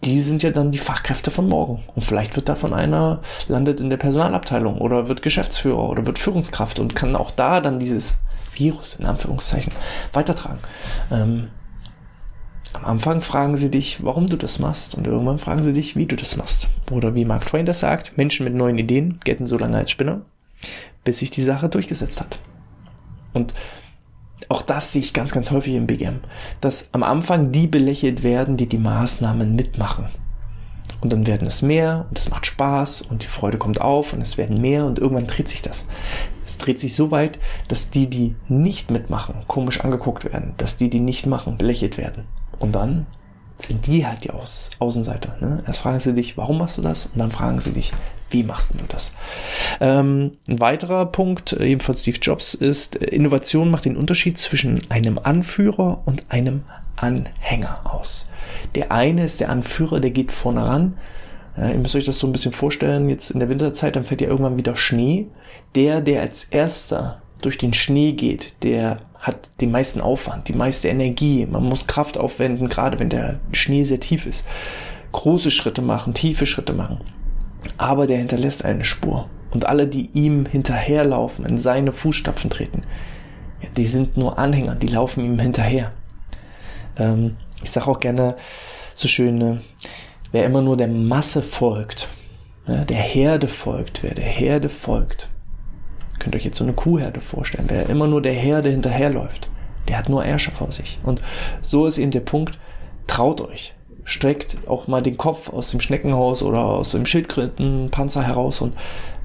die 0.04 0.22
sind 0.22 0.44
ja 0.44 0.52
dann 0.52 0.72
die 0.72 0.78
Fachkräfte 0.78 1.30
von 1.30 1.48
morgen. 1.48 1.84
Und 1.94 2.04
vielleicht 2.04 2.36
wird 2.36 2.48
davon 2.48 2.74
einer, 2.74 3.22
landet 3.48 3.80
in 3.80 3.90
der 3.90 3.98
Personalabteilung 3.98 4.80
oder 4.80 5.10
wird 5.10 5.22
Geschäftsführer 5.22 5.90
oder 5.90 6.06
wird 6.06 6.20
Führungskraft 6.20 6.80
und 6.80 6.96
kann 6.96 7.16
auch 7.16 7.32
da 7.32 7.60
dann 7.60 7.80
dieses 7.80 8.20
Virus 8.54 8.96
in 8.96 9.06
Anführungszeichen 9.06 9.74
weitertragen. 10.14 10.60
Ähm, 11.12 11.50
am 12.74 12.86
Anfang 12.86 13.22
fragen 13.22 13.58
sie 13.58 13.72
dich, 13.72 14.04
warum 14.04 14.30
du 14.30 14.38
das 14.38 14.60
machst 14.60 14.96
und 14.96 15.08
irgendwann 15.08 15.40
fragen 15.40 15.64
sie 15.64 15.74
dich, 15.74 15.96
wie 15.96 16.06
du 16.06 16.16
das 16.16 16.38
machst. 16.38 16.70
Oder 16.92 17.16
wie 17.16 17.26
Mark 17.26 17.46
Twain 17.46 17.66
das 17.66 17.80
sagt, 17.80 18.18
Menschen 18.18 18.44
mit 18.44 18.54
neuen 18.54 18.78
Ideen 18.78 19.20
gelten 19.24 19.48
so 19.48 19.58
lange 19.58 19.78
als 19.78 19.92
Spinner, 19.92 20.22
bis 21.04 21.20
sich 21.20 21.32
die 21.32 21.42
Sache 21.42 21.68
durchgesetzt 21.68 22.22
hat. 22.22 22.40
Und 23.34 23.54
auch 24.50 24.64
das 24.64 24.92
sehe 24.92 25.02
ich 25.02 25.14
ganz, 25.14 25.32
ganz 25.32 25.52
häufig 25.52 25.76
im 25.76 25.88
BGM, 25.88 26.20
dass 26.60 26.90
am 26.92 27.04
Anfang 27.04 27.52
die 27.52 27.68
belächelt 27.68 28.24
werden, 28.24 28.58
die 28.58 28.68
die 28.68 28.80
Maßnahmen 28.80 29.56
mitmachen. 29.56 30.08
Und 31.02 31.14
dann 31.14 31.28
werden 31.28 31.48
es 31.48 31.62
mehr 31.62 32.08
und 32.10 32.18
es 32.18 32.30
macht 32.30 32.46
Spaß 32.46 33.04
und 33.04 33.24
die 33.24 33.28
Freude 33.28 33.58
kommt 33.58 33.80
auf 33.80 34.12
und 34.12 34.22
es 34.22 34.38
werden 34.38 34.60
mehr 34.60 34.86
und 34.86 35.00
irgendwann 35.00 35.28
dreht 35.28 35.48
sich 35.48 35.62
das. 35.62 35.86
Es 36.46 36.58
dreht 36.58 36.80
sich 36.80 36.96
so 36.96 37.12
weit, 37.12 37.40
dass 37.68 37.92
die, 37.92 38.10
die 38.10 38.36
nicht 38.48 38.92
mitmachen, 38.92 39.36
komisch 39.48 39.82
angeguckt 39.82 40.26
werden, 40.26 40.56
dass 40.58 40.78
die, 40.78 40.90
die 40.90 41.00
nicht 41.00 41.26
machen, 41.26 41.58
belächelt 41.58 41.98
werden. 41.98 42.24
Und 42.58 42.74
dann 42.74 43.06
sind 43.60 43.88
die 43.88 44.06
halt 44.06 44.24
die 44.24 44.32
Aus 44.32 44.70
Außenseiter. 44.80 45.38
Ne? 45.40 45.64
Erst 45.68 45.80
fragen 45.80 46.00
sie 46.00 46.14
dich, 46.14 46.38
warum 46.38 46.58
machst 46.58 46.78
du 46.78 46.82
das? 46.82 47.08
Und 47.08 47.20
dann 47.20 47.32
fragen 47.32 47.60
sie 47.60 47.72
dich, 47.72 47.94
wie 48.30 48.44
machst 48.44 48.74
du 48.74 48.78
das? 48.88 49.12
Ähm, 49.80 50.32
ein 50.48 50.60
weiterer 50.60 51.06
Punkt, 51.08 51.54
äh, 51.54 51.66
ebenfalls 51.66 52.02
Steve 52.02 52.18
Jobs, 52.22 52.54
ist, 52.54 53.02
äh, 53.02 53.06
Innovation 53.06 53.72
macht 53.72 53.86
den 53.86 53.98
Unterschied 53.98 54.38
zwischen 54.38 54.82
einem 54.90 55.20
Anführer 55.22 56.02
und 56.06 56.26
einem 56.30 56.64
Anhänger 56.96 57.82
aus. 57.84 58.30
Der 58.76 58.92
eine 58.92 59.26
ist 59.26 59.40
der 59.40 59.50
Anführer, 59.50 60.00
der 60.00 60.12
geht 60.12 60.32
vorne 60.32 60.66
ran. 60.66 60.98
Ja, 61.58 61.70
ihr 61.70 61.78
müsst 61.78 61.96
euch 61.96 62.06
das 62.06 62.20
so 62.20 62.28
ein 62.28 62.32
bisschen 62.32 62.52
vorstellen, 62.52 63.10
jetzt 63.10 63.32
in 63.32 63.40
der 63.40 63.50
Winterzeit, 63.50 63.96
dann 63.96 64.06
fällt 64.06 64.22
ja 64.22 64.28
irgendwann 64.28 64.58
wieder 64.58 64.76
Schnee. 64.76 65.28
Der, 65.76 66.02
der 66.02 66.22
als 66.22 66.46
erster 66.50 67.22
durch 67.42 67.58
den 67.58 67.74
Schnee 67.74 68.14
geht, 68.14 68.64
der 68.64 69.00
hat 69.20 69.52
den 69.60 69.72
meisten 69.72 70.02
Aufwand, 70.02 70.48
die 70.48 70.54
meiste 70.54 70.88
Energie. 70.88 71.46
Man 71.46 71.64
muss 71.64 71.88
Kraft 71.88 72.18
aufwenden, 72.18 72.70
gerade 72.70 73.00
wenn 73.00 73.10
der 73.10 73.40
Schnee 73.52 73.84
sehr 73.84 74.00
tief 74.00 74.26
ist. 74.26 74.46
Große 75.12 75.52
Schritte 75.52 75.82
machen, 75.82 76.14
tiefe 76.14 76.46
Schritte 76.46 76.74
machen. 76.74 77.02
Aber 77.78 78.08
der 78.08 78.18
hinterlässt 78.18 78.64
eine 78.64 78.86
Spur. 78.86 79.30
Und 79.52 79.66
alle, 79.66 79.88
die 79.88 80.10
ihm 80.14 80.46
hinterherlaufen, 80.46 81.46
in 81.46 81.58
seine 81.58 81.92
Fußstapfen 81.92 82.50
treten, 82.50 82.84
die 83.76 83.86
sind 83.86 84.16
nur 84.16 84.38
Anhänger, 84.38 84.76
die 84.76 84.88
laufen 84.88 85.26
ihm 85.26 85.40
hinterher. 85.40 85.92
Ähm, 86.98 87.36
ich 87.62 87.72
sage 87.72 87.88
auch 87.88 88.00
gerne 88.00 88.38
so 88.94 89.08
schön, 89.08 89.42
äh, 89.42 89.58
wer 90.32 90.46
immer 90.46 90.62
nur 90.62 90.78
der 90.78 90.88
Masse 90.88 91.42
folgt, 91.42 92.08
der 92.68 92.98
Herde 92.98 93.48
folgt, 93.48 94.04
wer 94.04 94.14
der 94.14 94.26
Herde 94.26 94.70
folgt, 94.70 95.30
könnt 96.20 96.36
euch 96.36 96.46
jetzt 96.46 96.58
so 96.58 96.64
eine 96.64 96.74
Kuhherde 96.74 97.22
vorstellen, 97.22 97.66
wer 97.70 97.90
immer 97.90 98.08
nur 98.08 98.22
der 98.22 98.34
Herde 98.34 98.70
hinterherläuft, 98.70 99.50
der 99.88 99.98
hat 99.98 100.10
nur 100.10 100.24
Ärsche 100.24 100.52
vor 100.52 100.72
sich. 100.72 101.00
Und 101.04 101.22
so 101.62 101.86
ist 101.86 101.98
eben 101.98 102.12
der 102.12 102.20
Punkt, 102.20 102.60
traut 103.08 103.42
euch, 103.42 103.74
streckt 104.04 104.58
auch 104.68 104.88
mal 104.88 105.02
den 105.02 105.18
Kopf 105.18 105.50
aus 105.50 105.72
dem 105.72 105.82
Schneckenhaus 105.82 106.44
oder 106.44 106.60
aus 106.60 106.92
dem 106.92 107.06
Schildkrötenpanzer 107.06 108.24
heraus 108.24 108.62
und 108.62 108.76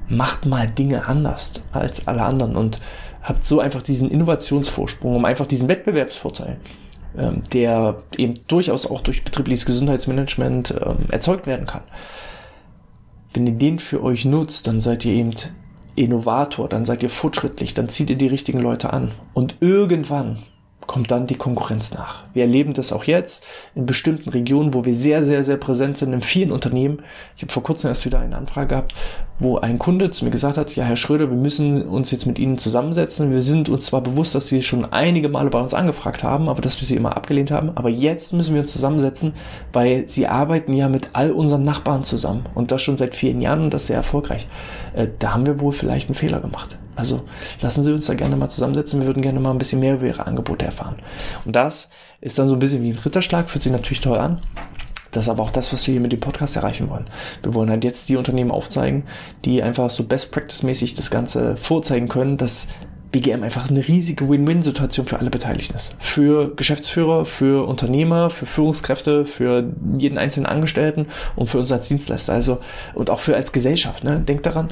macht 0.07 0.45
mal 0.45 0.67
Dinge 0.67 1.07
anders 1.07 1.53
als 1.71 2.07
alle 2.07 2.23
anderen 2.23 2.55
und 2.55 2.79
habt 3.21 3.43
so 3.43 3.59
einfach 3.59 3.81
diesen 3.81 4.11
Innovationsvorsprung, 4.11 5.15
um 5.15 5.25
einfach 5.25 5.47
diesen 5.47 5.67
Wettbewerbsvorteil, 5.67 6.57
ähm, 7.17 7.41
der 7.53 8.03
eben 8.17 8.35
durchaus 8.47 8.85
auch 8.85 9.01
durch 9.01 9.23
betriebliches 9.23 9.65
Gesundheitsmanagement 9.65 10.75
ähm, 10.85 10.97
erzeugt 11.09 11.47
werden 11.47 11.65
kann. 11.65 11.81
Wenn 13.33 13.47
ihr 13.47 13.53
den 13.53 13.79
für 13.79 14.03
euch 14.03 14.25
nutzt, 14.25 14.67
dann 14.67 14.79
seid 14.79 15.03
ihr 15.05 15.13
eben 15.13 15.31
Innovator, 15.95 16.67
dann 16.69 16.85
seid 16.85 17.03
ihr 17.03 17.09
fortschrittlich, 17.09 17.73
dann 17.73 17.89
zieht 17.89 18.09
ihr 18.09 18.17
die 18.17 18.27
richtigen 18.27 18.59
Leute 18.59 18.93
an. 18.93 19.11
Und 19.33 19.55
irgendwann 19.59 20.39
kommt 20.87 21.11
dann 21.11 21.27
die 21.27 21.35
Konkurrenz 21.35 21.93
nach. 21.93 22.23
Wir 22.33 22.43
erleben 22.43 22.73
das 22.73 22.91
auch 22.93 23.05
jetzt 23.05 23.45
in 23.73 23.85
bestimmten 23.85 24.29
Regionen, 24.29 24.73
wo 24.73 24.85
wir 24.85 24.93
sehr, 24.93 25.23
sehr, 25.23 25.43
sehr 25.43 25.57
präsent 25.57 25.97
sind 25.97 26.13
in 26.13 26.21
vielen 26.21 26.51
Unternehmen. 26.51 27.01
Ich 27.35 27.43
habe 27.43 27.51
vor 27.51 27.63
kurzem 27.63 27.87
erst 27.87 28.05
wieder 28.05 28.19
eine 28.19 28.37
Anfrage 28.37 28.67
gehabt, 28.67 28.93
wo 29.37 29.57
ein 29.57 29.79
Kunde 29.79 30.11
zu 30.11 30.23
mir 30.23 30.31
gesagt 30.31 30.57
hat, 30.57 30.75
ja, 30.75 30.85
Herr 30.85 30.95
Schröder, 30.95 31.29
wir 31.29 31.35
müssen 31.35 31.81
uns 31.83 32.11
jetzt 32.11 32.25
mit 32.25 32.39
Ihnen 32.39 32.57
zusammensetzen. 32.57 33.31
Wir 33.31 33.41
sind 33.41 33.67
uns 33.67 33.87
zwar 33.87 34.01
bewusst, 34.01 34.33
dass 34.33 34.47
Sie 34.47 34.63
schon 34.63 34.85
einige 34.93 35.27
Male 35.27 35.49
bei 35.49 35.59
uns 35.59 35.73
angefragt 35.73 36.23
haben, 36.23 36.47
aber 36.47 36.61
dass 36.61 36.79
wir 36.79 36.87
Sie 36.87 36.95
immer 36.95 37.17
abgelehnt 37.17 37.51
haben. 37.51 37.71
Aber 37.75 37.89
jetzt 37.89 38.31
müssen 38.31 38.55
wir 38.55 38.61
uns 38.61 38.71
zusammensetzen, 38.71 39.33
weil 39.73 40.07
Sie 40.07 40.27
arbeiten 40.27 40.71
ja 40.73 40.87
mit 40.87 41.09
all 41.13 41.31
unseren 41.31 41.65
Nachbarn 41.65 42.05
zusammen 42.05 42.45
und 42.55 42.71
das 42.71 42.81
schon 42.81 42.95
seit 42.95 43.13
vielen 43.13 43.41
Jahren 43.41 43.63
und 43.63 43.73
das 43.73 43.87
sehr 43.87 43.97
erfolgreich. 43.97 44.47
Äh, 44.93 45.09
da 45.19 45.33
haben 45.33 45.45
wir 45.45 45.59
wohl 45.59 45.73
vielleicht 45.73 46.07
einen 46.07 46.15
Fehler 46.15 46.39
gemacht. 46.39 46.77
Also 46.95 47.23
lassen 47.61 47.83
Sie 47.83 47.91
uns 47.91 48.05
da 48.05 48.13
gerne 48.13 48.37
mal 48.37 48.47
zusammensetzen. 48.47 49.01
Wir 49.01 49.07
würden 49.07 49.21
gerne 49.21 49.41
mal 49.41 49.51
ein 49.51 49.57
bisschen 49.57 49.81
mehr 49.81 49.95
über 49.95 50.05
Ihre 50.05 50.25
Angebote 50.25 50.65
erfahren. 50.65 50.95
Und 51.43 51.57
das 51.57 51.89
ist 52.21 52.39
dann 52.39 52.47
so 52.47 52.53
ein 52.53 52.59
bisschen 52.59 52.83
wie 52.83 52.91
ein 52.91 52.97
Ritterschlag, 52.97 53.49
fühlt 53.49 53.63
sich 53.63 53.71
natürlich 53.71 53.99
toll 53.99 54.17
an. 54.17 54.39
Das 55.15 55.25
ist 55.25 55.29
aber 55.29 55.43
auch 55.43 55.51
das, 55.51 55.71
was 55.71 55.87
wir 55.87 55.93
hier 55.93 56.01
mit 56.01 56.11
dem 56.11 56.19
Podcast 56.19 56.57
erreichen 56.57 56.89
wollen. 56.89 57.05
Wir 57.41 57.53
wollen 57.53 57.69
halt 57.69 57.83
jetzt 57.83 58.09
die 58.09 58.17
Unternehmen 58.17 58.51
aufzeigen, 58.51 59.03
die 59.45 59.63
einfach 59.63 59.89
so 59.89 60.03
Best 60.03 60.31
Practice 60.31 60.63
mäßig 60.63 60.95
das 60.95 61.09
Ganze 61.09 61.55
vorzeigen 61.55 62.09
können, 62.09 62.37
dass 62.37 62.67
BGM 63.11 63.43
einfach 63.43 63.69
eine 63.69 63.87
riesige 63.87 64.29
Win-Win-Situation 64.29 65.05
für 65.05 65.19
alle 65.19 65.29
Beteiligten 65.29 65.75
ist. 65.75 65.95
Für 65.99 66.53
Geschäftsführer, 66.55 67.25
für 67.25 67.67
Unternehmer, 67.67 68.29
für 68.29 68.45
Führungskräfte, 68.45 69.25
für 69.25 69.71
jeden 69.97 70.17
einzelnen 70.17 70.45
Angestellten 70.45 71.07
und 71.35 71.49
für 71.49 71.59
uns 71.59 71.71
als 71.71 71.87
Dienstleister. 71.87 72.33
Also, 72.33 72.59
und 72.93 73.09
auch 73.09 73.19
für 73.19 73.35
als 73.35 73.51
Gesellschaft. 73.51 74.03
Ne? 74.03 74.19
Denkt 74.19 74.45
daran, 74.45 74.69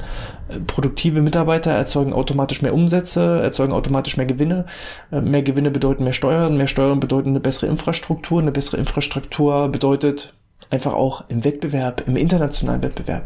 äh, 0.48 0.58
produktive 0.60 1.22
Mitarbeiter 1.22 1.70
erzeugen 1.72 2.12
automatisch 2.12 2.62
mehr 2.62 2.74
Umsätze, 2.74 3.40
erzeugen 3.42 3.72
automatisch 3.72 4.16
mehr 4.16 4.26
Gewinne. 4.26 4.66
Äh, 5.10 5.20
mehr 5.20 5.42
Gewinne 5.42 5.70
bedeuten 5.70 6.04
mehr 6.04 6.12
Steuern, 6.12 6.56
mehr 6.56 6.68
Steuern 6.68 7.00
bedeuten 7.00 7.30
eine 7.30 7.40
bessere 7.40 7.66
Infrastruktur. 7.66 8.40
Eine 8.40 8.52
bessere 8.52 8.76
Infrastruktur 8.76 9.68
bedeutet 9.68 10.34
einfach 10.70 10.94
auch 10.94 11.24
im 11.28 11.44
Wettbewerb, 11.44 12.04
im 12.06 12.16
internationalen 12.16 12.82
Wettbewerb 12.82 13.24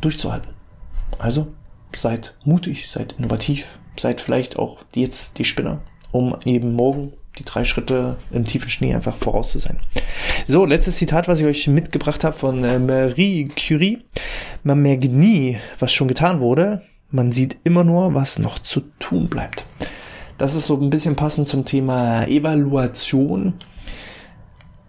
durchzuhalten. 0.00 0.50
Also, 1.18 1.48
seid 1.94 2.34
mutig, 2.44 2.90
seid 2.90 3.14
innovativ, 3.18 3.78
seid 3.96 4.20
vielleicht 4.20 4.58
auch 4.58 4.78
jetzt 4.94 5.38
die 5.38 5.44
Spinner, 5.44 5.80
um 6.12 6.36
eben 6.44 6.74
morgen 6.74 7.12
die 7.38 7.44
drei 7.44 7.64
Schritte 7.64 8.16
im 8.30 8.44
tiefen 8.44 8.68
Schnee 8.68 8.94
einfach 8.94 9.16
voraus 9.16 9.50
zu 9.50 9.58
sein. 9.58 9.78
So, 10.46 10.64
letztes 10.64 10.96
Zitat, 10.96 11.26
was 11.26 11.40
ich 11.40 11.46
euch 11.46 11.66
mitgebracht 11.66 12.22
habe 12.24 12.36
von 12.36 12.62
äh, 12.64 12.78
Marie 12.78 13.48
Curie. 13.48 14.04
Man 14.62 14.82
merkt 14.82 15.04
nie, 15.04 15.58
was 15.78 15.92
schon 15.92 16.08
getan 16.08 16.40
wurde. 16.40 16.82
Man 17.10 17.32
sieht 17.32 17.58
immer 17.64 17.84
nur, 17.84 18.14
was 18.14 18.38
noch 18.38 18.58
zu 18.58 18.82
tun 18.98 19.28
bleibt. 19.28 19.64
Das 20.38 20.54
ist 20.54 20.66
so 20.66 20.80
ein 20.80 20.90
bisschen 20.90 21.16
passend 21.16 21.48
zum 21.48 21.64
Thema 21.64 22.26
Evaluation. 22.26 23.54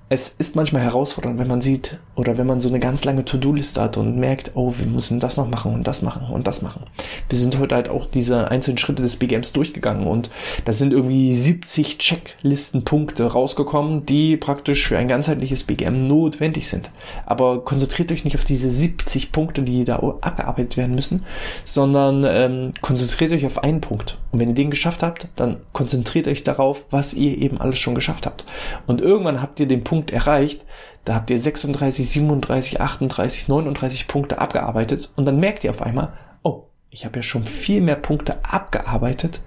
Es 0.08 0.36
ist 0.38 0.56
manchmal 0.56 0.84
herausfordernd, 0.84 1.40
wenn 1.40 1.48
man 1.48 1.62
sieht 1.62 1.98
oder 2.16 2.38
wenn 2.38 2.46
man 2.46 2.62
so 2.62 2.70
eine 2.70 2.80
ganz 2.80 3.06
lange 3.06 3.26
To-Do-Liste 3.26 3.82
hat 3.82 3.98
und 3.98 4.20
merkt, 4.20 4.52
oh, 4.54 4.72
wir 4.78 4.86
müssen 4.86 5.20
das 5.20 5.36
noch 5.36 5.50
machen 5.50 5.74
und 5.74 5.88
das 5.88 6.04
machen 6.04 6.32
und 6.32 6.46
das 6.46 6.62
machen. 6.62 6.84
Wir 7.28 7.40
sind 7.40 7.58
heute 7.58 7.74
halt 7.74 7.90
auch 7.90 8.06
diese 8.06 8.52
einzelnen 8.52 8.78
Schritte 8.78 9.02
des 9.02 9.16
BGMs 9.16 9.52
durchgegangen 9.54 10.06
und 10.06 10.30
da 10.64 10.74
sind 10.74 10.94
irgendwie 10.94 11.34
70 11.34 11.98
Checklistenpunkte 11.98 13.26
rausgekommen, 13.26 14.06
die 14.06 14.38
praktisch 14.38 14.88
für 14.88 14.96
ein 15.00 15.08
ganzheitliches 15.08 15.64
BGM 15.64 16.08
notwendig 16.08 16.68
sind. 16.68 16.92
Aber 17.26 17.66
konzentriert 17.66 18.12
euch 18.12 18.24
nicht 18.26 18.36
auf 18.36 18.44
diese 18.44 18.70
70 18.70 19.32
Punkte, 19.32 19.64
die 19.64 19.86
da 19.86 19.96
abgearbeitet 20.22 20.78
werden 20.78 20.94
müssen, 20.94 21.26
sondern 21.64 22.24
ähm, 22.28 22.74
konzentriert 22.80 23.32
euch 23.32 23.46
auf 23.48 23.64
einen 23.64 23.82
Punkt. 23.82 24.20
Und 24.32 24.40
wenn 24.40 24.50
ihr 24.50 24.56
den 24.56 24.70
geschafft 24.70 25.02
habt, 25.02 25.30
dann 25.36 25.62
konzentriert 25.74 26.28
euch 26.28 26.44
darauf, 26.44 26.86
was 26.92 27.16
ihr 27.16 27.40
eben 27.40 27.60
alles 27.60 27.80
schon 27.80 27.96
geschafft 27.96 28.28
habt. 28.28 28.46
Und 28.86 29.02
irgendwann 29.02 29.42
habt 29.42 29.60
ihr 29.60 29.68
den 29.68 29.84
Punkt 29.84 29.95
Punkt 29.96 30.12
erreicht, 30.12 30.66
da 31.06 31.16
habt 31.16 31.30
ihr 31.30 31.40
36, 31.40 32.10
37, 32.10 32.82
38, 32.82 33.48
39 33.48 34.08
Punkte 34.08 34.40
abgearbeitet 34.40 35.10
und 35.16 35.26
dann 35.26 35.40
merkt 35.40 35.64
ihr 35.64 35.70
auf 35.70 35.82
einmal, 35.82 36.12
oh, 36.44 36.64
ich 36.90 37.06
habe 37.06 37.20
ja 37.20 37.24
schon 37.24 37.46
viel 37.46 37.80
mehr 37.80 37.96
Punkte 37.96 38.44
abgearbeitet, 38.44 39.40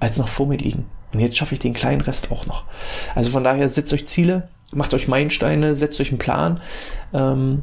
als 0.00 0.18
noch 0.18 0.26
vor 0.26 0.48
mir 0.48 0.56
liegen. 0.56 0.86
Und 1.12 1.20
jetzt 1.20 1.36
schaffe 1.36 1.54
ich 1.54 1.60
den 1.60 1.72
kleinen 1.72 2.00
Rest 2.00 2.32
auch 2.32 2.46
noch. 2.46 2.64
Also 3.14 3.30
von 3.30 3.44
daher 3.44 3.68
setzt 3.68 3.92
euch 3.92 4.08
Ziele, 4.08 4.48
macht 4.72 4.92
euch 4.92 5.06
Meilensteine, 5.06 5.76
setzt 5.76 6.00
euch 6.00 6.08
einen 6.08 6.18
Plan. 6.18 6.60
Ähm, 7.14 7.62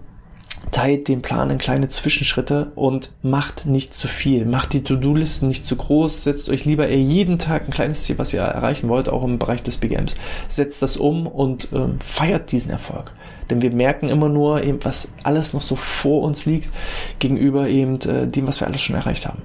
teilt 0.72 1.08
den 1.08 1.22
Plan 1.22 1.50
in 1.50 1.58
kleine 1.58 1.88
Zwischenschritte 1.88 2.72
und 2.76 3.12
macht 3.22 3.66
nicht 3.66 3.94
zu 3.94 4.08
viel. 4.08 4.46
Macht 4.46 4.74
die 4.74 4.84
To-Do-Listen 4.84 5.48
nicht 5.48 5.66
zu 5.66 5.76
groß. 5.76 6.24
Setzt 6.24 6.50
euch 6.50 6.66
lieber 6.66 6.90
jeden 6.90 7.40
Tag 7.40 7.66
ein 7.66 7.72
kleines 7.72 8.04
Ziel, 8.04 8.18
was 8.18 8.34
ihr 8.34 8.42
erreichen 8.42 8.90
wollt, 8.90 9.10
auch 9.10 9.24
im 9.24 9.40
Bereich 9.40 9.64
des 9.64 9.78
BGMs. 9.78 10.16
Setzt 10.48 10.82
das 10.82 10.98
um 10.98 11.28
und 11.28 11.70
ähm, 11.74 12.00
feiert 12.00 12.52
diesen 12.52 12.72
Erfolg. 12.72 13.12
Denn 13.50 13.62
wir 13.62 13.72
merken 13.72 14.10
immer 14.10 14.30
nur 14.30 14.64
eben, 14.64 14.80
was 14.84 15.10
alles 15.24 15.54
noch 15.54 15.62
so 15.62 15.76
vor 15.76 16.22
uns 16.22 16.46
liegt, 16.46 16.70
gegenüber 17.18 17.68
eben 17.68 18.00
äh, 18.02 18.28
dem, 18.28 18.48
was 18.48 18.60
wir 18.60 18.68
alles 18.68 18.82
schon 18.82 18.96
erreicht 18.96 19.26
haben. 19.26 19.42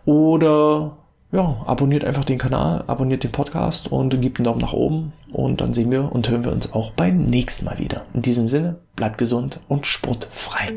oder 0.06 0.98
ja, 1.34 1.58
abonniert 1.66 2.06
einfach 2.06 2.24
den 2.24 2.38
Kanal, 2.38 2.84
abonniert 2.86 3.24
den 3.24 3.32
Podcast 3.32 3.92
und 3.92 4.22
gebt 4.22 4.38
einen 4.38 4.46
Daumen 4.46 4.62
nach 4.62 4.74
oben 4.74 5.14
und 5.32 5.62
dann 5.62 5.74
sehen 5.74 5.92
wir 5.92 6.12
und 6.12 6.30
hören 6.30 6.46
wir 6.46 6.52
uns 6.52 6.72
auch 6.74 6.92
beim 6.92 7.26
nächsten 7.26 7.66
Mal 7.66 7.80
wieder. 7.80 8.06
In 8.14 8.22
diesem 8.22 8.48
Sinne, 8.48 8.76
bleibt 8.96 9.18
gesund 9.18 9.60
und 9.68 9.88
sportfrei. 9.88 10.72